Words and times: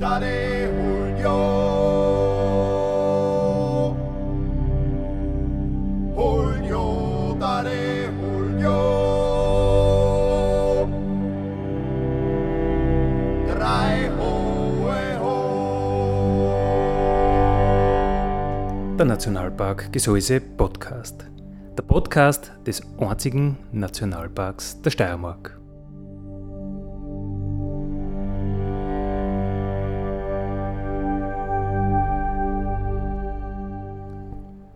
Dale 0.00 0.72
Julio. 0.72 1.36
Julio, 6.16 7.36
dale 7.38 8.08
Julio. 8.08 8.78
Drei 13.46 14.08
hohe 14.16 15.18
ho. 15.20 15.36
Der 18.96 19.04
Nationalpark 19.04 19.92
Gesäuse 19.92 20.40
Podcast. 20.40 21.26
Der 21.76 21.82
Podcast 21.82 22.52
des 22.66 22.80
einzigen 22.98 23.58
Nationalparks 23.72 24.80
der 24.80 24.90
Steiermark. 24.92 25.59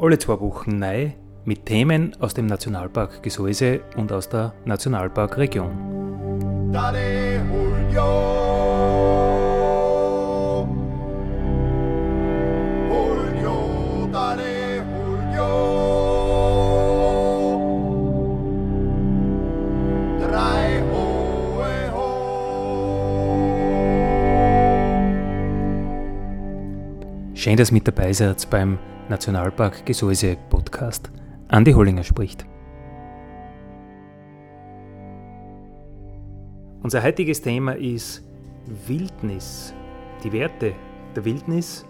Alle 0.04 0.18
zwei 0.18 0.38
Wochen 0.38 0.78
neu 0.78 1.12
mit 1.46 1.64
Themen 1.64 2.14
aus 2.20 2.34
dem 2.34 2.44
Nationalpark 2.44 3.22
Gesäuse 3.22 3.80
und 3.96 4.12
aus 4.12 4.28
der 4.28 4.52
Nationalparkregion. 4.66 5.70
Schön, 27.44 27.58
dass 27.58 27.70
mit 27.70 27.86
dabei 27.86 28.10
seid 28.10 28.48
beim 28.48 28.78
Nationalpark 29.10 29.84
Gesäuse 29.84 30.38
Podcast. 30.48 31.10
Andi 31.48 31.72
Hollinger 31.72 32.02
spricht. 32.02 32.46
Unser 36.82 37.02
heutiges 37.02 37.42
Thema 37.42 37.76
ist 37.76 38.24
Wildnis, 38.86 39.74
die 40.22 40.32
Werte 40.32 40.72
der 41.14 41.26
Wildnis 41.26 41.84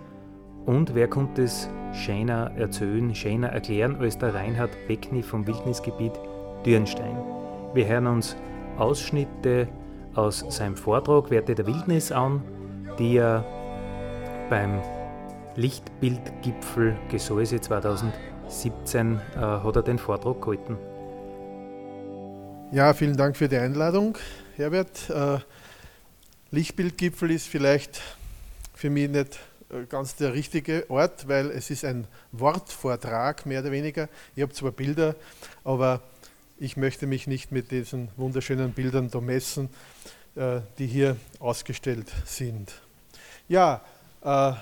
und 0.66 0.92
wer 0.92 1.06
kommt 1.06 1.38
es 1.38 1.70
schöner 1.92 2.50
erzählen, 2.56 3.14
schöner 3.14 3.50
erklären 3.50 3.94
als 4.00 4.19
der 4.19 4.34
Reinhard 4.34 4.72
Beckni 4.88 5.22
vom 5.22 5.47
Wildnisgebiet 5.47 6.14
Dürnstein. 6.66 7.16
Wir 7.75 7.86
hören 7.86 8.08
uns 8.08 8.36
Ausschnitte 8.77 9.69
aus 10.16 10.44
seinem 10.48 10.75
Vortrag 10.75 11.30
Werte 11.30 11.55
der 11.55 11.69
Wildnis 11.69 12.10
an, 12.10 12.42
die 12.98 13.19
er 13.19 13.44
beim 14.50 14.80
Lichtbildgipfel 15.56 16.97
Gesäuse 17.08 17.60
2017 17.60 19.19
äh, 19.19 19.38
hat 19.38 19.77
er 19.77 19.83
den 19.83 19.98
Vortrag 19.98 20.41
gehalten. 20.42 20.77
Ja, 22.72 22.92
vielen 22.92 23.16
Dank 23.16 23.36
für 23.36 23.48
die 23.48 23.56
Einladung, 23.56 24.19
Herbert. 24.56 25.08
Äh, 25.10 25.38
Lichtbildgipfel 26.50 27.30
ist 27.30 27.47
vielleicht 27.47 28.00
für 28.75 28.91
mich 28.91 29.08
nicht 29.08 29.38
äh, 29.70 29.84
ganz 29.88 30.16
der 30.16 30.34
richtige 30.34 30.91
Ort, 30.91 31.28
weil 31.28 31.52
es 31.52 31.70
ist 31.70 31.84
ein 31.84 32.08
Wortvortrag, 32.32 33.47
mehr 33.47 33.60
oder 33.60 33.70
weniger. 33.70 34.08
Ich 34.34 34.42
habe 34.42 34.52
zwar 34.52 34.72
Bilder, 34.72 35.14
aber 35.62 36.00
ich 36.58 36.77
möchte 36.77 37.06
mich 37.06 37.28
nicht 37.28 37.52
mit 37.52 37.70
diesen 37.70 38.08
wunderschönen 38.16 38.72
Bildern 38.72 39.08
da 39.08 39.20
messen, 39.20 39.69
äh, 40.34 40.60
die 40.78 40.88
hier 40.88 41.16
ausgestellt 41.38 42.10
sind. 42.25 42.72
Ja, 43.47 43.82
äh, 44.25 44.55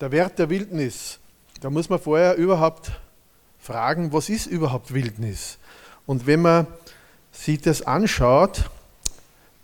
der 0.00 0.12
Wert 0.12 0.38
der 0.38 0.50
Wildnis. 0.50 1.18
Da 1.60 1.70
muss 1.70 1.88
man 1.88 1.98
vorher 1.98 2.36
überhaupt 2.36 2.92
fragen, 3.58 4.12
was 4.12 4.28
ist 4.28 4.46
überhaupt 4.46 4.92
Wildnis? 4.92 5.58
Und 6.06 6.26
wenn 6.26 6.42
man 6.42 6.66
sich 7.32 7.60
das 7.60 7.82
anschaut, 7.82 8.70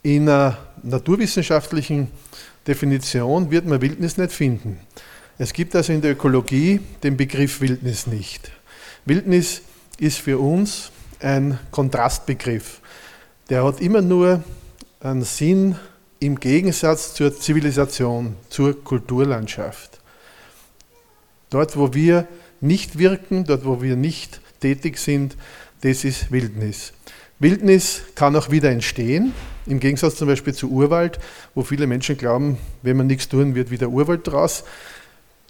in 0.03 0.29
einer 0.29 0.59
naturwissenschaftlichen 0.83 2.11
Definition 2.67 3.51
wird 3.51 3.67
man 3.67 3.81
Wildnis 3.81 4.17
nicht 4.17 4.33
finden. 4.33 4.81
Es 5.39 5.53
gibt 5.53 5.75
also 5.77 5.93
in 5.93 6.01
der 6.01 6.13
Ökologie 6.13 6.81
den 7.03 7.17
Begriff 7.17 7.61
Wildnis 7.61 8.07
nicht. 8.07 8.51
Wildnis 9.05 9.63
ist 9.99 10.19
für 10.19 10.39
uns 10.39 10.91
ein 11.21 11.59
Kontrastbegriff. 11.71 12.81
Der 13.49 13.65
hat 13.65 13.81
immer 13.81 14.03
nur 14.03 14.43
einen 15.01 15.23
Sinn 15.23 15.77
im 16.21 16.39
Gegensatz 16.39 17.15
zur 17.15 17.37
Zivilisation, 17.37 18.37
zur 18.49 18.83
Kulturlandschaft. 18.83 20.02
Dort, 21.53 21.77
wo 21.77 21.93
wir 21.93 22.27
nicht 22.63 22.99
wirken, 22.99 23.45
dort, 23.45 23.67
wo 23.67 23.83
wir 23.83 23.95
nicht 23.95 24.41
tätig 24.61 24.97
sind, 24.97 25.37
das 25.83 26.03
ist 26.03 26.33
Wildnis. 26.33 26.95
Wildnis 27.39 28.03
kann 28.15 28.35
auch 28.37 28.51
wieder 28.51 28.71
entstehen, 28.71 29.35
im 29.67 29.79
Gegensatz 29.79 30.17
zum 30.17 30.29
Beispiel 30.29 30.55
zu 30.55 30.71
Urwald, 30.71 31.19
wo 31.55 31.63
viele 31.63 31.87
Menschen 31.87 32.17
glauben, 32.17 32.57
wenn 32.81 32.97
man 32.97 33.07
nichts 33.07 33.29
tun, 33.29 33.55
wird 33.55 33.71
wieder 33.71 33.91
Urwald 33.91 34.27
draus. 34.27 34.65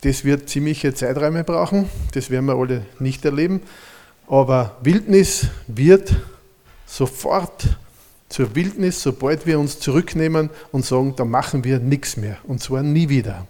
Das 0.01 0.25
wird 0.25 0.49
ziemliche 0.49 0.93
Zeiträume 0.93 1.45
brauchen, 1.45 1.89
das 2.15 2.31
werden 2.31 2.47
wir 2.47 2.57
alle 2.57 2.85
nicht 2.99 3.25
erleben. 3.25 3.61
Aber 4.27 4.77
Wildnis 4.83 5.47
wird 5.69 6.17
sofort 6.85 7.77
zur 8.29 8.57
Wildnis, 8.57 9.01
sobald 9.01 9.47
wir 9.47 9.61
uns 9.61 9.79
zurücknehmen 9.79 10.51
und 10.73 10.85
sagen, 10.85 11.15
da 11.15 11.25
machen 11.25 11.63
wir 11.63 11.79
nichts 11.79 12.17
mehr. 12.17 12.39
Und 12.43 12.61
zwar 12.61 12.83
nie 12.83 13.09
wieder. 13.09 13.47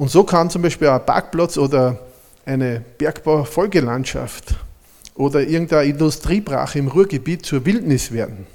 Und 0.00 0.10
so 0.10 0.24
kann 0.24 0.48
zum 0.48 0.62
Beispiel 0.62 0.88
ein 0.88 1.04
Parkplatz 1.04 1.58
oder 1.58 1.98
eine 2.46 2.82
Bergbaufolgelandschaft 2.96 4.54
oder 5.14 5.42
irgendeine 5.42 5.90
Industriebrache 5.90 6.78
im 6.78 6.88
Ruhrgebiet 6.88 7.44
zur 7.44 7.66
Wildnis 7.66 8.10
werden. 8.10 8.46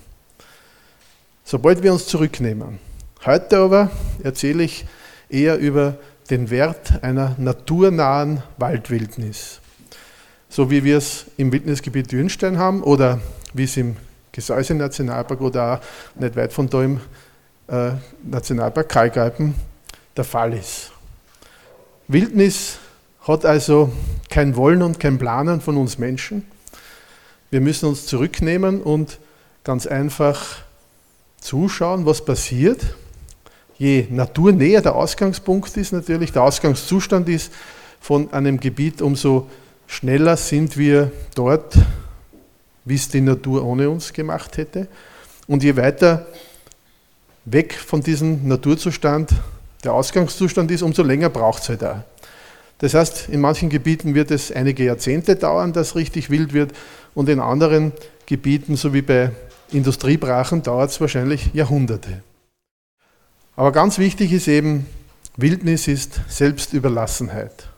Sobald 1.43 1.83
wir 1.83 1.93
uns 1.93 2.07
zurücknehmen. 2.07 2.79
Heute 3.27 3.59
aber 3.59 3.91
erzähle 4.23 4.63
ich 4.63 4.87
eher 5.29 5.59
über 5.59 5.97
den 6.31 6.49
Wert 6.49 7.03
einer 7.03 7.35
naturnahen 7.37 8.41
Waldwildnis. 8.57 9.61
So 10.49 10.71
wie 10.71 10.83
wir 10.83 10.97
es 10.97 11.27
im 11.37 11.51
Wildnisgebiet 11.51 12.11
Dürnstein 12.11 12.57
haben 12.57 12.81
oder 12.81 13.19
wie 13.53 13.65
es 13.65 13.77
im 13.77 13.97
Gesäuse 14.31 14.73
Nationalpark 14.73 15.41
oder 15.41 15.73
auch 15.73 16.19
nicht 16.19 16.35
weit 16.35 16.53
von 16.53 16.67
da 16.71 16.81
im 16.81 16.99
äh, 17.67 17.91
Nationalpark 18.23 18.89
Kalkalpen 18.89 19.53
der 20.17 20.23
Fall 20.23 20.53
ist. 20.53 20.94
Wildnis 22.07 22.77
hat 23.21 23.45
also 23.45 23.91
kein 24.29 24.55
Wollen 24.55 24.83
und 24.83 24.99
kein 24.99 25.17
Planen 25.17 25.59
von 25.59 25.75
uns 25.77 25.97
Menschen. 25.97 26.45
Wir 27.49 27.61
müssen 27.61 27.87
uns 27.87 28.05
zurücknehmen 28.05 28.81
und 28.81 29.19
ganz 29.63 29.87
einfach 29.87 30.57
zuschauen, 31.39 32.05
was 32.05 32.23
passiert. 32.23 32.95
Je 33.77 34.05
naturnäher 34.09 34.81
der 34.81 34.95
Ausgangspunkt 34.95 35.75
ist, 35.77 35.93
natürlich 35.93 36.31
der 36.31 36.43
Ausgangszustand 36.43 37.27
ist 37.27 37.51
von 37.99 38.31
einem 38.31 38.59
Gebiet, 38.59 39.01
umso 39.01 39.49
schneller 39.87 40.37
sind 40.37 40.77
wir 40.77 41.11
dort, 41.33 41.75
wie 42.85 42.95
es 42.95 43.09
die 43.09 43.21
Natur 43.21 43.65
ohne 43.65 43.89
uns 43.89 44.13
gemacht 44.13 44.57
hätte. 44.57 44.87
Und 45.47 45.63
je 45.63 45.75
weiter 45.75 46.27
weg 47.45 47.73
von 47.73 48.01
diesem 48.01 48.47
Naturzustand 48.47 49.31
der 49.85 49.93
Ausgangszustand 49.93 50.69
ist, 50.71 50.81
umso 50.81 51.03
länger 51.03 51.29
braucht 51.29 51.63
es 51.63 51.69
halt 51.69 51.83
auch. 51.83 51.99
Das 52.79 52.93
heißt, 52.93 53.29
in 53.29 53.39
manchen 53.39 53.69
Gebieten 53.69 54.15
wird 54.15 54.31
es 54.31 54.51
einige 54.51 54.83
Jahrzehnte 54.83 55.35
dauern, 55.35 55.71
dass 55.71 55.95
richtig 55.95 56.29
wild 56.29 56.53
wird, 56.53 56.73
und 57.13 57.29
in 57.29 57.39
anderen 57.39 57.93
Gebieten, 58.25 58.75
so 58.75 58.93
wie 58.93 59.01
bei 59.01 59.31
Industriebrachen, 59.71 60.61
dauert 60.61 60.91
es 60.91 60.99
wahrscheinlich 60.99 61.51
Jahrhunderte. 61.53 62.21
Aber 63.55 63.71
ganz 63.71 63.97
wichtig 63.97 64.33
ist 64.33 64.49
eben, 64.49 64.85
Wildnis 65.37 65.87
ist 65.87 66.19
Selbstüberlassenheit. 66.27 67.69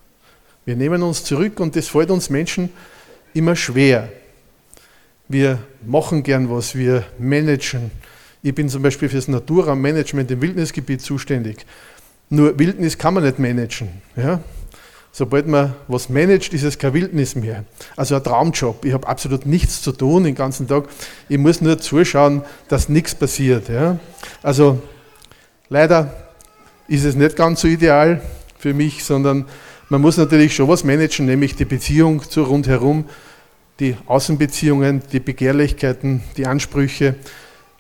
Wir 0.66 0.76
nehmen 0.76 1.04
uns 1.04 1.24
zurück 1.24 1.60
und 1.60 1.76
das 1.76 1.88
fällt 1.88 2.10
uns 2.10 2.30
Menschen 2.30 2.70
immer 3.34 3.56
schwer. 3.56 4.10
Wir 5.28 5.60
machen 5.86 6.24
gern 6.24 6.50
was, 6.50 6.76
wir 6.76 7.04
managen. 7.20 7.92
Ich 8.42 8.56
bin 8.56 8.70
zum 8.70 8.82
Beispiel 8.82 9.10
für 9.10 9.16
das 9.18 9.28
Naturraummanagement 9.28 10.30
im 10.32 10.42
Wildnisgebiet 10.42 11.02
zuständig. 11.02 11.66
Nur 12.30 12.58
Wildnis 12.60 12.98
kann 12.98 13.14
man 13.14 13.24
nicht 13.24 13.40
managen. 13.40 13.90
Ja? 14.16 14.42
Sobald 15.12 15.48
man 15.48 15.74
was 15.88 16.10
managt, 16.10 16.54
ist 16.54 16.64
es 16.64 16.78
kein 16.78 16.94
Wildnis 16.94 17.36
mehr. 17.36 17.64
Also 17.96 18.16
ein 18.16 18.24
Traumjob. 18.24 18.86
Ich 18.86 18.94
habe 18.94 19.08
absolut 19.08 19.46
nichts 19.46 19.82
zu 19.82 19.92
tun 19.92 20.26
den 20.26 20.36
ganzen 20.36 20.68
Tag. 20.68 20.86
Ich 21.30 21.38
muss 21.38 21.62
nur 21.62 21.80
zuschauen, 21.80 22.44
dass 22.68 22.90
nichts 22.90 23.16
passiert. 23.16 23.70
Ja? 23.70 23.98
Also 24.44 24.82
leider 25.70 26.14
ist 26.88 27.04
es 27.04 27.16
nicht 27.16 27.36
ganz 27.36 27.62
so 27.62 27.68
ideal 27.68 28.22
für 28.60 28.74
mich, 28.74 29.04
sondern 29.04 29.46
man 29.90 30.02
muss 30.02 30.18
natürlich 30.18 30.54
schon 30.54 30.68
was 30.68 30.84
managen, 30.84 31.26
nämlich 31.26 31.56
die 31.56 31.66
Beziehung 31.66 32.22
zu 32.22 32.44
rundherum, 32.44 33.06
die 33.80 33.96
Außenbeziehungen, 34.06 35.02
die 35.12 35.20
Begehrlichkeiten, 35.20 36.24
die 36.36 36.46
Ansprüche, 36.46 37.16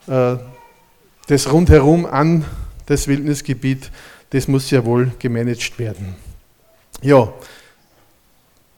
äh, 0.08 0.38
das 1.28 1.52
rundherum 1.52 2.06
an 2.06 2.46
das 2.86 3.08
Wildnisgebiet, 3.08 3.92
das 4.30 4.48
muss 4.48 4.70
ja 4.72 4.84
wohl 4.84 5.12
gemanagt 5.20 5.78
werden. 5.80 6.16
Ja, 7.02 7.32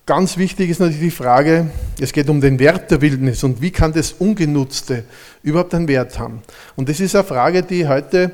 ganz 0.05 0.37
wichtig 0.37 0.69
ist 0.69 0.79
natürlich 0.79 0.99
die 0.99 1.11
Frage, 1.11 1.69
es 1.99 2.11
geht 2.11 2.29
um 2.29 2.41
den 2.41 2.59
Wert 2.59 2.91
der 2.91 3.01
Wildnis 3.01 3.43
und 3.43 3.61
wie 3.61 3.71
kann 3.71 3.93
das 3.93 4.13
Ungenutzte 4.13 5.03
überhaupt 5.43 5.73
einen 5.73 5.87
Wert 5.87 6.19
haben. 6.19 6.41
Und 6.75 6.89
das 6.89 6.99
ist 6.99 7.15
eine 7.15 7.23
Frage, 7.23 7.63
die 7.63 7.87
heute 7.87 8.31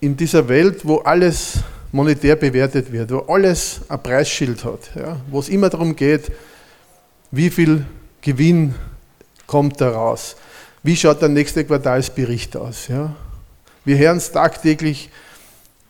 in 0.00 0.16
dieser 0.16 0.48
Welt, 0.48 0.80
wo 0.84 0.98
alles 0.98 1.60
monetär 1.92 2.36
bewertet 2.36 2.92
wird, 2.92 3.10
wo 3.10 3.18
alles 3.32 3.80
ein 3.88 4.02
Preisschild 4.02 4.64
hat, 4.64 4.90
ja, 4.94 5.16
wo 5.30 5.40
es 5.40 5.48
immer 5.48 5.70
darum 5.70 5.96
geht, 5.96 6.30
wie 7.30 7.50
viel 7.50 7.86
Gewinn 8.20 8.74
kommt 9.46 9.80
daraus, 9.80 10.36
wie 10.82 10.96
schaut 10.96 11.22
der 11.22 11.28
nächste 11.28 11.64
Quartalsbericht 11.64 12.56
aus. 12.56 12.88
Ja. 12.88 13.14
Wir 13.84 13.98
hören 13.98 14.18
es 14.18 14.32
tagtäglich 14.32 15.10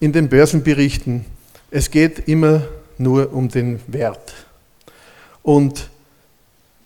in 0.00 0.12
den 0.12 0.28
Börsenberichten, 0.28 1.24
es 1.70 1.90
geht 1.90 2.28
immer 2.28 2.62
nur 2.98 3.32
um 3.32 3.48
den 3.48 3.80
Wert. 3.86 4.34
Und 5.42 5.90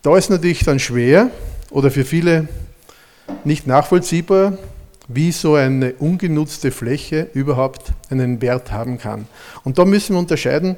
da 0.02 0.16
ist 0.16 0.30
natürlich 0.30 0.64
dann 0.64 0.78
schwer 0.78 1.30
oder 1.70 1.90
für 1.90 2.04
viele 2.04 2.48
nicht 3.44 3.66
nachvollziehbar, 3.66 4.58
wie 5.08 5.32
so 5.32 5.54
eine 5.54 5.94
ungenutzte 5.94 6.70
Fläche 6.70 7.28
überhaupt 7.34 7.92
einen 8.10 8.40
Wert 8.40 8.70
haben 8.70 8.98
kann. 8.98 9.26
Und 9.64 9.78
da 9.78 9.84
müssen 9.84 10.14
wir 10.14 10.20
unterscheiden, 10.20 10.76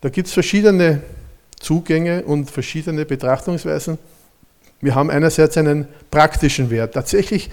da 0.00 0.08
gibt 0.08 0.28
es 0.28 0.34
verschiedene 0.34 1.02
Zugänge 1.60 2.22
und 2.22 2.50
verschiedene 2.50 3.04
Betrachtungsweisen. 3.04 3.98
Wir 4.80 4.94
haben 4.94 5.10
einerseits 5.10 5.56
einen 5.56 5.88
praktischen 6.10 6.70
Wert, 6.70 6.94
tatsächlich 6.94 7.50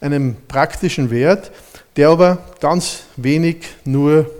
einen 0.00 0.36
praktischen 0.48 1.10
Wert, 1.10 1.50
der 1.96 2.10
aber 2.10 2.38
ganz 2.60 3.04
wenig 3.16 3.58
nur 3.84 4.30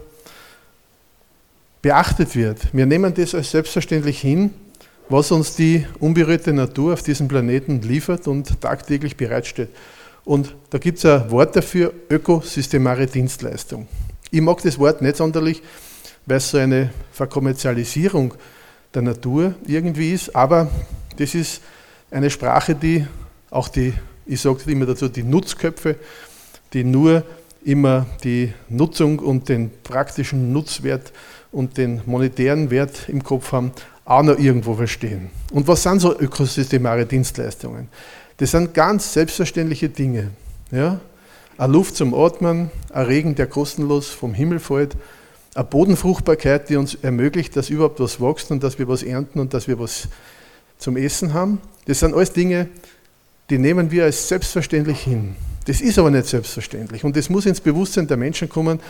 beachtet 1.80 2.34
wird. 2.36 2.58
Wir 2.72 2.86
nehmen 2.86 3.14
das 3.14 3.34
als 3.34 3.50
selbstverständlich 3.50 4.20
hin, 4.20 4.52
was 5.08 5.30
uns 5.30 5.54
die 5.54 5.86
unberührte 6.00 6.52
Natur 6.52 6.94
auf 6.94 7.02
diesem 7.02 7.28
Planeten 7.28 7.80
liefert 7.80 8.26
und 8.26 8.60
tagtäglich 8.60 9.16
bereitstellt. 9.16 9.70
Und 10.24 10.54
da 10.70 10.78
gibt 10.78 10.98
es 10.98 11.04
ein 11.04 11.30
Wort 11.30 11.54
dafür, 11.54 11.92
ökosystemare 12.10 13.06
Dienstleistung. 13.06 13.86
Ich 14.30 14.40
mag 14.40 14.60
das 14.62 14.78
Wort 14.78 15.00
nicht 15.00 15.16
sonderlich, 15.16 15.62
weil 16.26 16.38
es 16.38 16.50
so 16.50 16.58
eine 16.58 16.90
Verkommerzialisierung 17.12 18.34
der 18.92 19.02
Natur 19.02 19.54
irgendwie 19.66 20.12
ist, 20.12 20.34
aber 20.34 20.68
das 21.16 21.34
ist 21.36 21.62
eine 22.10 22.28
Sprache, 22.28 22.74
die 22.74 23.06
auch 23.50 23.68
die, 23.68 23.94
ich 24.26 24.40
sage 24.40 24.70
immer 24.70 24.86
dazu, 24.86 25.08
die 25.08 25.22
Nutzköpfe, 25.22 25.94
die 26.72 26.82
nur 26.82 27.22
immer 27.66 28.06
die 28.22 28.52
Nutzung 28.68 29.18
und 29.18 29.48
den 29.48 29.70
praktischen 29.82 30.52
Nutzwert 30.52 31.12
und 31.50 31.76
den 31.76 32.00
monetären 32.06 32.70
Wert 32.70 33.08
im 33.08 33.22
Kopf 33.22 33.52
haben, 33.52 33.72
auch 34.04 34.22
noch 34.22 34.38
irgendwo 34.38 34.74
verstehen. 34.74 35.30
Und 35.50 35.66
was 35.66 35.82
sind 35.82 36.00
so 36.00 36.16
ökosystemare 36.18 37.06
Dienstleistungen? 37.06 37.88
Das 38.36 38.52
sind 38.52 38.72
ganz 38.72 39.12
selbstverständliche 39.12 39.88
Dinge. 39.88 40.30
Ja? 40.70 41.00
Eine 41.58 41.72
Luft 41.72 41.96
zum 41.96 42.14
Atmen, 42.14 42.70
ein 42.92 43.06
Regen, 43.06 43.34
der 43.34 43.48
kostenlos 43.48 44.08
vom 44.08 44.32
Himmel 44.32 44.60
fällt, 44.60 44.96
eine 45.54 45.64
Bodenfruchtbarkeit, 45.64 46.68
die 46.68 46.76
uns 46.76 46.94
ermöglicht, 46.94 47.56
dass 47.56 47.70
überhaupt 47.70 47.98
was 47.98 48.20
wächst 48.20 48.50
und 48.50 48.62
dass 48.62 48.78
wir 48.78 48.86
was 48.86 49.02
ernten 49.02 49.40
und 49.40 49.54
dass 49.54 49.66
wir 49.66 49.78
was 49.78 50.08
zum 50.78 50.96
Essen 50.96 51.32
haben. 51.34 51.60
Das 51.86 52.00
sind 52.00 52.14
alles 52.14 52.32
Dinge, 52.32 52.68
die 53.50 53.58
nehmen 53.58 53.90
wir 53.90 54.04
als 54.04 54.28
selbstverständlich 54.28 55.00
hin. 55.00 55.34
Das 55.66 55.80
ist 55.80 55.98
aber 55.98 56.10
nicht 56.10 56.26
selbstverständlich 56.26 57.04
und 57.04 57.16
das 57.16 57.28
muss 57.28 57.46
ins 57.46 57.60
Bewusstsein 57.60 58.06
der 58.06 58.16
Menschen 58.16 58.48
kommen. 58.48 58.80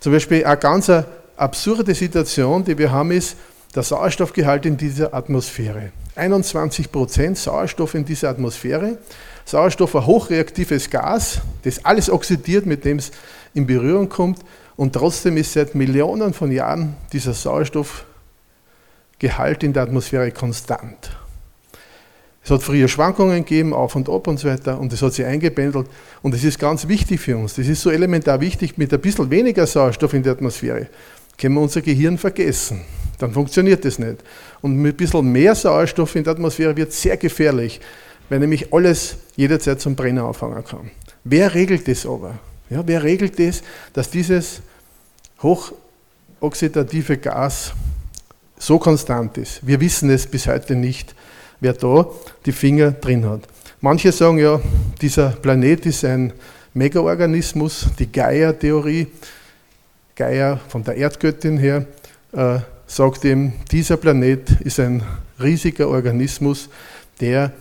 Zum 0.00 0.12
Beispiel 0.12 0.44
eine 0.44 0.56
ganz 0.56 0.90
absurde 1.36 1.94
Situation, 1.94 2.64
die 2.64 2.78
wir 2.78 2.92
haben, 2.92 3.10
ist 3.10 3.36
der 3.74 3.82
Sauerstoffgehalt 3.82 4.64
in 4.66 4.76
dieser 4.76 5.14
Atmosphäre. 5.14 5.90
21 6.14 6.92
Prozent 6.92 7.38
Sauerstoff 7.38 7.94
in 7.94 8.04
dieser 8.04 8.28
Atmosphäre. 8.30 8.98
Sauerstoff 9.44 9.94
ein 9.94 10.06
hochreaktives 10.06 10.90
Gas, 10.90 11.38
das 11.62 11.84
alles 11.84 12.10
oxidiert, 12.10 12.66
mit 12.66 12.84
dem 12.84 12.98
es 12.98 13.12
in 13.54 13.66
Berührung 13.66 14.08
kommt. 14.08 14.40
Und 14.76 14.94
trotzdem 14.94 15.36
ist 15.36 15.52
seit 15.52 15.74
Millionen 15.74 16.32
von 16.32 16.52
Jahren 16.52 16.94
dieser 17.12 17.34
Sauerstoffgehalt 17.34 19.62
in 19.62 19.72
der 19.72 19.84
Atmosphäre 19.84 20.32
konstant. 20.32 21.10
Es 22.46 22.50
hat 22.52 22.62
früher 22.62 22.86
Schwankungen 22.86 23.44
gegeben, 23.44 23.74
auf 23.74 23.96
und 23.96 24.08
ab 24.08 24.28
und 24.28 24.38
so 24.38 24.46
weiter, 24.46 24.78
und 24.78 24.92
es 24.92 25.02
hat 25.02 25.14
sich 25.14 25.26
eingependelt. 25.26 25.88
Und 26.22 26.32
es 26.32 26.44
ist 26.44 26.60
ganz 26.60 26.86
wichtig 26.86 27.20
für 27.20 27.36
uns. 27.36 27.54
Das 27.54 27.66
ist 27.66 27.82
so 27.82 27.90
elementar 27.90 28.40
wichtig, 28.40 28.78
mit 28.78 28.94
ein 28.94 29.00
bisschen 29.00 29.28
weniger 29.30 29.66
Sauerstoff 29.66 30.14
in 30.14 30.22
der 30.22 30.34
Atmosphäre 30.34 30.86
können 31.36 31.54
wir 31.54 31.60
unser 31.60 31.82
Gehirn 31.82 32.18
vergessen. 32.18 32.82
Dann 33.18 33.32
funktioniert 33.32 33.84
das 33.84 33.98
nicht. 33.98 34.18
Und 34.62 34.76
mit 34.76 34.94
ein 34.94 34.96
bisschen 34.96 35.32
mehr 35.32 35.54
Sauerstoff 35.56 36.14
in 36.16 36.24
der 36.24 36.34
Atmosphäre 36.34 36.76
wird 36.76 36.90
es 36.90 37.02
sehr 37.02 37.16
gefährlich, 37.16 37.80
weil 38.28 38.38
nämlich 38.38 38.72
alles 38.72 39.16
jederzeit 39.34 39.80
zum 39.80 39.96
Brennen 39.96 40.24
anfangen 40.24 40.64
kann. 40.64 40.90
Wer 41.24 41.52
regelt 41.52 41.88
das 41.88 42.06
aber? 42.06 42.38
Ja, 42.70 42.86
wer 42.86 43.02
regelt 43.02 43.38
das, 43.40 43.62
dass 43.92 44.08
dieses 44.08 44.60
hochoxidative 45.42 47.18
Gas 47.18 47.72
so 48.56 48.78
konstant 48.78 49.36
ist? 49.38 49.66
Wir 49.66 49.80
wissen 49.80 50.10
es 50.10 50.26
bis 50.26 50.46
heute 50.46 50.74
nicht, 50.74 51.14
wer 51.60 51.72
da 51.72 52.06
die 52.44 52.52
Finger 52.52 52.92
drin 52.92 53.28
hat. 53.28 53.42
Manche 53.80 54.12
sagen 54.12 54.38
ja, 54.38 54.60
dieser 55.00 55.30
Planet 55.30 55.86
ist 55.86 56.04
ein 56.04 56.32
Megaorganismus, 56.74 57.86
die 57.98 58.10
Gaia-Theorie. 58.10 59.08
Gaia 60.14 60.58
von 60.68 60.82
der 60.82 60.96
Erdgöttin 60.96 61.58
her 61.58 61.86
äh, 62.32 62.58
sagt 62.86 63.24
ihm, 63.24 63.52
dieser 63.70 63.96
Planet 63.96 64.50
ist 64.62 64.80
ein 64.80 65.02
riesiger 65.40 65.88
Organismus, 65.88 66.68
der 67.20 67.52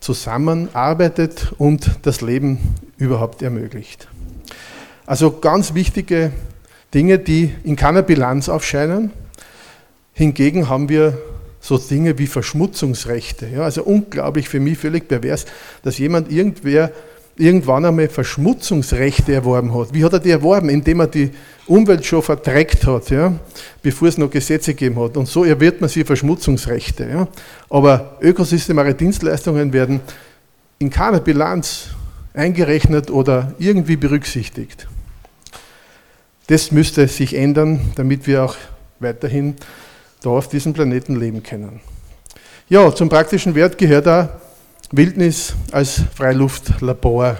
zusammenarbeitet 0.00 1.52
und 1.58 1.90
das 2.02 2.20
Leben 2.20 2.58
überhaupt 2.96 3.42
ermöglicht. 3.42 4.08
Also 5.06 5.38
ganz 5.38 5.74
wichtige 5.74 6.32
Dinge, 6.94 7.18
die 7.18 7.52
in 7.64 7.76
keiner 7.76 8.02
Bilanz 8.02 8.48
aufscheinen. 8.48 9.10
Hingegen 10.12 10.68
haben 10.68 10.88
wir 10.88 11.18
so 11.62 11.78
Dinge 11.78 12.18
wie 12.18 12.26
Verschmutzungsrechte. 12.26 13.46
Ja, 13.46 13.62
also 13.62 13.84
unglaublich 13.84 14.48
für 14.48 14.60
mich 14.60 14.78
völlig 14.78 15.08
pervers, 15.08 15.46
dass 15.82 15.96
jemand 15.96 16.30
irgendwer 16.30 16.90
irgendwann 17.36 17.84
einmal 17.86 18.08
Verschmutzungsrechte 18.08 19.32
erworben 19.32 19.74
hat. 19.74 19.94
Wie 19.94 20.04
hat 20.04 20.12
er 20.12 20.18
die 20.18 20.30
erworben? 20.30 20.68
Indem 20.68 21.00
er 21.00 21.06
die 21.06 21.30
Umwelt 21.66 22.04
schon 22.04 22.20
verdreckt 22.20 22.86
hat, 22.86 23.10
ja, 23.10 23.32
bevor 23.80 24.08
es 24.08 24.18
noch 24.18 24.30
Gesetze 24.30 24.74
gegeben 24.74 25.00
hat. 25.00 25.16
Und 25.16 25.28
so 25.28 25.44
erwirbt 25.44 25.80
man 25.80 25.88
sich 25.88 26.04
Verschmutzungsrechte. 26.04 27.08
Ja. 27.08 27.28
Aber 27.70 28.18
ökosystemare 28.20 28.94
Dienstleistungen 28.94 29.72
werden 29.72 30.00
in 30.78 30.90
keiner 30.90 31.20
Bilanz 31.20 31.90
eingerechnet 32.34 33.10
oder 33.10 33.54
irgendwie 33.58 33.96
berücksichtigt. 33.96 34.88
Das 36.48 36.72
müsste 36.72 37.06
sich 37.06 37.34
ändern, 37.34 37.92
damit 37.94 38.26
wir 38.26 38.44
auch 38.44 38.56
weiterhin 38.98 39.54
da 40.22 40.30
auf 40.30 40.48
diesem 40.48 40.72
Planeten 40.72 41.16
leben 41.16 41.42
können. 41.42 41.80
Ja, 42.68 42.94
zum 42.94 43.08
praktischen 43.08 43.54
Wert 43.54 43.76
gehört 43.76 44.08
auch 44.08 44.28
Wildnis 44.92 45.54
als 45.72 46.02
Freiluftlabor, 46.14 47.36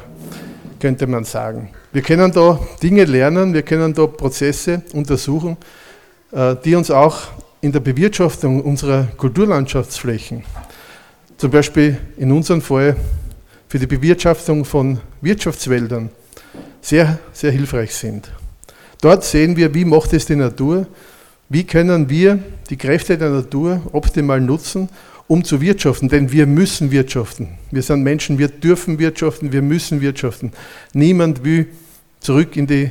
könnte 0.80 1.06
man 1.06 1.24
sagen. 1.24 1.70
Wir 1.92 2.02
können 2.02 2.32
da 2.32 2.58
Dinge 2.82 3.04
lernen, 3.04 3.54
wir 3.54 3.62
können 3.62 3.94
da 3.94 4.06
Prozesse 4.06 4.82
untersuchen, 4.94 5.56
äh, 6.32 6.56
die 6.64 6.74
uns 6.74 6.90
auch 6.90 7.18
in 7.60 7.70
der 7.70 7.80
Bewirtschaftung 7.80 8.62
unserer 8.62 9.04
Kulturlandschaftsflächen, 9.16 10.42
zum 11.36 11.50
Beispiel 11.50 11.98
in 12.16 12.32
unserem 12.32 12.60
Fall 12.60 12.96
für 13.68 13.78
die 13.78 13.86
Bewirtschaftung 13.86 14.64
von 14.64 14.98
Wirtschaftswäldern, 15.20 16.10
sehr, 16.80 17.18
sehr 17.32 17.52
hilfreich 17.52 17.94
sind. 17.94 18.30
Dort 19.00 19.24
sehen 19.24 19.56
wir, 19.56 19.72
wie 19.74 19.84
macht 19.84 20.12
es 20.12 20.26
die 20.26 20.36
Natur, 20.36 20.86
wie 21.48 21.64
können 21.64 22.08
wir 22.08 22.38
die 22.70 22.76
Kräfte 22.76 23.18
der 23.18 23.30
Natur 23.30 23.82
optimal 23.92 24.40
nutzen, 24.40 24.88
um 25.28 25.44
zu 25.44 25.60
wirtschaften, 25.60 26.08
denn 26.08 26.32
wir 26.32 26.46
müssen 26.46 26.90
wirtschaften. 26.90 27.48
Wir 27.70 27.82
sind 27.82 28.02
Menschen, 28.02 28.38
wir 28.38 28.48
dürfen 28.48 28.98
wirtschaften, 28.98 29.52
wir 29.52 29.62
müssen 29.62 30.00
wirtschaften. 30.00 30.52
Niemand 30.92 31.44
will 31.44 31.68
zurück 32.20 32.56
in 32.56 32.66
die 32.66 32.90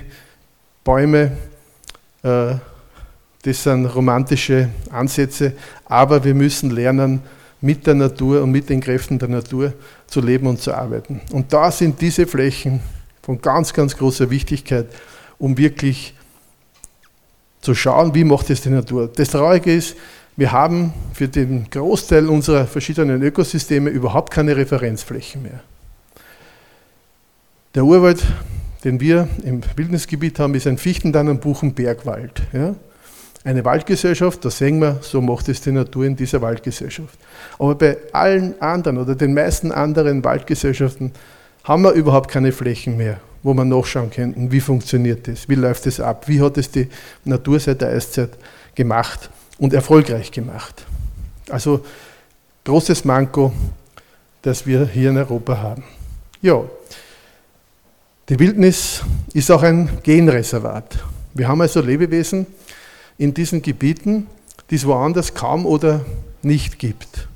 Bäume. 0.84 1.32
Äh, 2.24 2.56
das 3.44 3.64
sind 3.64 3.86
romantische 3.86 4.70
Ansätze, 4.92 5.54
aber 5.86 6.24
wir 6.24 6.36
müssen 6.36 6.70
lernen, 6.72 7.22
mit 7.62 7.86
der 7.86 7.94
Natur 7.94 8.42
und 8.42 8.52
mit 8.52 8.70
den 8.70 8.82
Kräften 8.82 9.20
der 9.20 9.30
Natur 9.30 9.74
zu 10.08 10.20
leben 10.20 10.48
und 10.48 10.60
zu 10.60 10.74
arbeiten. 10.74 11.22
Und 11.32 11.54
da 11.54 11.72
sind 11.72 12.02
diese 12.02 12.26
Flächen 12.26 12.82
von 13.22 13.40
ganz, 13.40 13.72
ganz 13.72 13.96
großer 13.96 14.30
Wichtigkeit, 14.30 14.88
um 15.38 15.58
wirklich 15.58 16.16
zu 17.62 17.76
schauen, 17.76 18.14
wie 18.16 18.24
macht 18.24 18.50
es 18.50 18.62
die 18.62 18.70
Natur. 18.70 19.10
Das 19.16 19.30
Traurige 19.30 19.74
ist, 19.74 19.96
wir 20.36 20.52
haben 20.52 20.94
für 21.14 21.28
den 21.28 21.70
Großteil 21.70 22.28
unserer 22.28 22.66
verschiedenen 22.66 23.22
Ökosysteme 23.22 23.90
überhaupt 23.90 24.34
keine 24.34 24.56
Referenzflächen 24.56 25.44
mehr. 25.44 25.62
Der 27.76 27.86
Urwald, 27.86 28.24
den 28.84 29.00
wir 29.00 29.28
im 29.44 29.62
Wildnisgebiet 29.76 30.40
haben, 30.40 30.56
ist 30.56 30.68
ein 30.68 30.78
Fichtendann- 30.78 31.30
und 31.30 31.42
Buchenbergwald. 31.42 32.42
Ja? 32.54 32.76
Eine 33.44 33.66
Waldgesellschaft, 33.66 34.44
da 34.46 34.50
sehen 34.50 34.80
wir, 34.80 35.00
so 35.02 35.22
macht 35.22 35.50
es 35.50 35.62
die 35.62 35.72
Natur 35.72 36.06
in 36.06 36.16
dieser 36.16 36.42
Waldgesellschaft. 36.42 37.18
Aber 37.58 37.76
bei 37.76 37.98
allen 38.12 38.60
anderen 38.62 38.98
oder 38.98 39.16
den 39.16 39.34
meisten 39.34 39.72
anderen 39.72 40.24
Waldgesellschaften 40.24 41.12
haben 41.64 41.84
wir 41.84 41.92
überhaupt 41.92 42.30
keine 42.30 42.52
Flächen 42.52 42.98
mehr, 42.98 43.20
wo 43.44 43.54
man 43.54 43.70
nachschauen 43.70 44.10
könnten, 44.10 44.52
wie 44.52 44.60
funktioniert 44.60 45.28
das, 45.28 45.50
wie 45.50 45.56
läuft 45.56 45.88
es 45.88 46.00
ab, 46.00 46.28
wie 46.28 46.42
hat 46.42 46.58
es 46.58 46.70
die 46.70 46.88
Natur 47.26 47.60
seit 47.60 47.82
der 47.82 47.90
Eiszeit 47.90 48.32
gemacht 48.76 49.30
und 49.58 49.74
erfolgreich 49.74 50.32
gemacht. 50.32 50.86
Also 51.50 51.84
großes 52.64 53.06
Manko, 53.06 53.52
das 54.42 54.66
wir 54.66 54.86
hier 54.86 55.10
in 55.10 55.18
Europa 55.18 55.58
haben. 55.58 55.84
Ja, 56.42 56.64
die 58.30 58.40
Wildnis 58.40 59.04
ist 59.34 59.52
auch 59.52 59.64
ein 59.64 59.90
Genreservat. 60.04 61.00
Wir 61.34 61.48
haben 61.48 61.62
also 61.62 61.82
Lebewesen 61.82 62.48
in 63.18 63.34
diesen 63.34 63.62
Gebieten, 63.62 64.28
die 64.70 64.76
es 64.76 64.86
woanders 64.86 65.34
kaum 65.34 65.66
oder 65.66 66.06
nicht 66.42 66.80
gibt. 66.80 67.28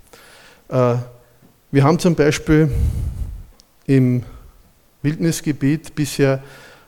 Äh, 0.70 0.96
wir 1.72 1.84
haben 1.84 2.00
zum 2.00 2.16
Beispiel 2.16 2.72
im 3.86 4.24
Wildnisgebiet 5.06 5.96
bisher 5.96 6.44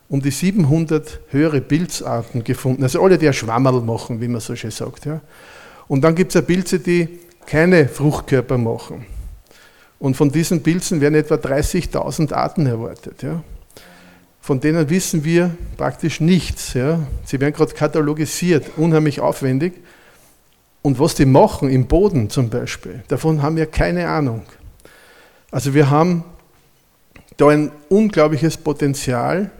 um 0.09 0.21
die 0.21 0.31
700 0.31 1.19
höhere 1.29 1.61
Pilzarten 1.61 2.43
gefunden. 2.43 2.83
Also 2.83 3.01
alle, 3.01 3.17
die 3.17 3.27
ein 3.27 3.33
Schwammerl 3.33 3.81
machen, 3.81 4.19
wie 4.19 4.27
man 4.27 4.41
so 4.41 4.55
schön 4.55 4.71
sagt. 4.71 5.05
Ja. 5.05 5.21
Und 5.87 6.01
dann 6.01 6.15
gibt 6.15 6.35
es 6.35 6.45
Pilze, 6.45 6.79
die 6.79 7.07
keine 7.45 7.87
Fruchtkörper 7.87 8.57
machen. 8.57 9.05
Und 9.99 10.15
von 10.15 10.31
diesen 10.31 10.61
Pilzen 10.61 11.01
werden 11.01 11.15
etwa 11.15 11.35
30.000 11.35 12.33
Arten 12.33 12.65
erwartet. 12.65 13.23
Ja. 13.23 13.43
Von 14.39 14.59
denen 14.59 14.89
wissen 14.89 15.23
wir 15.25 15.51
praktisch 15.75 16.21
nichts. 16.21 16.73
Ja. 16.73 16.99
Sie 17.25 17.39
werden 17.39 17.53
gerade 17.53 17.73
katalogisiert, 17.73 18.77
unheimlich 18.77 19.19
aufwendig. 19.19 19.73
Und 20.81 20.99
was 20.99 21.15
die 21.15 21.25
machen 21.25 21.69
im 21.69 21.87
Boden 21.87 22.29
zum 22.29 22.49
Beispiel, 22.49 23.03
davon 23.09 23.41
haben 23.41 23.57
wir 23.57 23.65
keine 23.65 24.07
Ahnung. 24.07 24.43
Also 25.51 25.73
wir 25.73 25.89
haben 25.89 26.23
da 27.37 27.49
ein 27.49 27.71
unglaubliches 27.89 28.57
Potenzial, 28.57 29.51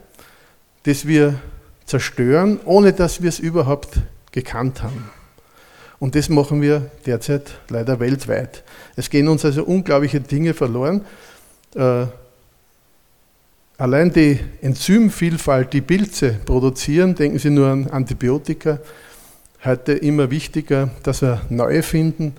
das 0.84 1.08
wir 1.08 1.40
zerstören, 1.86 2.60
ohne 2.66 2.92
dass 2.94 3.22
wir 3.22 3.30
es 3.30 3.40
überhaupt 3.40 4.00
gekannt 4.32 4.84
haben. 4.84 5.10
Und 6.00 6.16
das 6.16 6.30
machen 6.30 6.62
wir 6.62 6.92
derzeit 7.06 7.60
leider 7.70 8.00
weltweit. 8.00 8.64
Es 8.96 9.10
gehen 9.10 9.28
uns 9.28 9.46
also 9.46 9.64
unglaubliche 9.64 10.22
Dinge 10.22 10.54
verloren. 10.54 11.06
Äh, 11.76 12.06
allein 13.78 14.12
die 14.14 14.40
Enzymvielfalt, 14.62 15.74
die 15.74 15.82
Pilze 15.82 16.36
produzieren, 16.46 17.16
denken 17.16 17.40
Sie 17.40 17.50
nur 17.50 17.68
an 17.68 17.88
Antibiotika, 17.88 18.80
heute 19.64 19.94
immer 19.94 20.30
wichtiger, 20.30 20.90
dass 21.04 21.22
wir 21.22 21.42
neue 21.50 21.82
finden. 21.82 22.36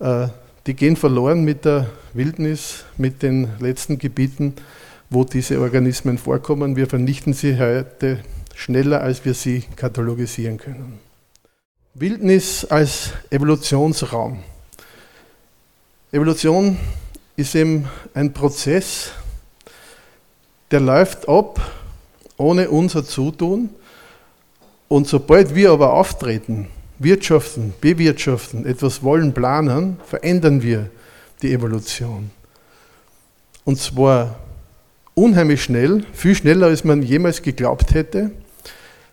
Äh, 0.00 0.28
die 0.66 0.74
gehen 0.74 0.96
verloren 0.96 1.44
mit 1.44 1.64
der 1.64 1.90
Wildnis, 2.12 2.84
mit 2.96 3.22
den 3.22 3.48
letzten 3.58 3.98
Gebieten 3.98 4.54
wo 5.12 5.24
diese 5.24 5.60
Organismen 5.60 6.16
vorkommen. 6.16 6.74
Wir 6.74 6.86
vernichten 6.86 7.34
sie 7.34 7.58
heute 7.58 8.20
schneller, 8.54 9.02
als 9.02 9.24
wir 9.24 9.34
sie 9.34 9.62
katalogisieren 9.76 10.56
können. 10.56 10.98
Wildnis 11.94 12.64
als 12.64 13.10
Evolutionsraum. 13.28 14.42
Evolution 16.10 16.78
ist 17.36 17.54
eben 17.54 17.86
ein 18.14 18.32
Prozess, 18.32 19.10
der 20.70 20.80
läuft 20.80 21.28
ab 21.28 21.60
ohne 22.38 22.70
unser 22.70 23.04
Zutun. 23.04 23.68
Und 24.88 25.08
sobald 25.08 25.54
wir 25.54 25.72
aber 25.72 25.92
auftreten, 25.92 26.68
wirtschaften, 27.02 27.74
bewirtschaften, 27.80 28.66
etwas 28.66 29.02
wollen, 29.02 29.32
planen, 29.32 29.98
verändern 30.06 30.62
wir 30.62 30.90
die 31.42 31.52
Evolution. 31.52 32.30
Und 33.64 33.78
zwar 33.78 34.36
unheimlich 35.14 35.62
schnell, 35.62 36.04
viel 36.12 36.34
schneller 36.34 36.66
als 36.66 36.84
man 36.84 37.02
jemals 37.02 37.42
geglaubt 37.42 37.94
hätte, 37.94 38.30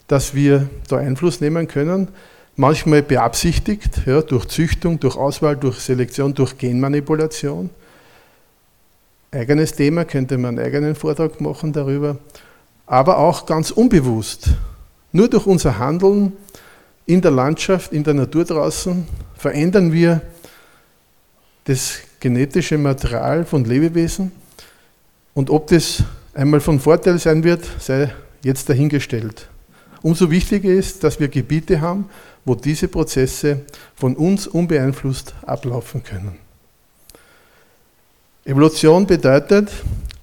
dass 0.08 0.34
wir 0.34 0.70
da 0.88 0.98
Einfluss 0.98 1.42
nehmen 1.42 1.68
können. 1.68 2.08
Manchmal 2.56 3.04
beabsichtigt, 3.04 4.02
ja, 4.06 4.22
durch 4.22 4.46
Züchtung, 4.46 5.00
durch 5.00 5.16
Auswahl, 5.16 5.56
durch 5.56 5.80
Selektion, 5.80 6.34
durch 6.34 6.58
Genmanipulation. 6.58 7.70
Eigenes 9.32 9.74
Thema, 9.74 10.06
könnte 10.06 10.38
man 10.38 10.58
einen 10.58 10.66
eigenen 10.66 10.96
Vortrag 10.96 11.40
machen 11.40 11.72
darüber. 11.72 12.18
Aber 12.86 13.20
auch 13.20 13.46
ganz 13.46 13.72
unbewusst. 13.72 14.50
Nur 15.12 15.30
durch 15.30 15.46
unser 15.46 15.78
Handeln 15.78 16.34
in 17.10 17.22
der 17.22 17.32
Landschaft, 17.32 17.92
in 17.92 18.04
der 18.04 18.14
Natur 18.14 18.46
draußen 18.46 19.08
verändern 19.36 19.92
wir 19.92 20.22
das 21.64 22.02
genetische 22.20 22.78
Material 22.78 23.46
von 23.46 23.66
Lebewesen 23.66 24.32
und 25.34 25.50
ob 25.50 25.66
das 25.68 26.04
einmal 26.36 26.60
von 26.60 26.80
Vorteil 26.80 27.18
sein 27.18 27.44
wird, 27.44 27.68
sei 27.80 28.14
jetzt 28.44 28.70
dahingestellt. 28.70 29.50
Umso 30.04 30.30
wichtiger 30.30 30.70
ist, 30.70 31.04
dass 31.04 31.20
wir 31.20 31.30
Gebiete 31.30 31.82
haben, 31.82 32.08
wo 32.46 32.54
diese 32.54 32.88
Prozesse 32.88 33.62
von 33.96 34.16
uns 34.16 34.46
unbeeinflusst 34.46 35.34
ablaufen 35.42 36.04
können. 36.04 36.38
Evolution 38.46 39.08
bedeutet 39.08 39.72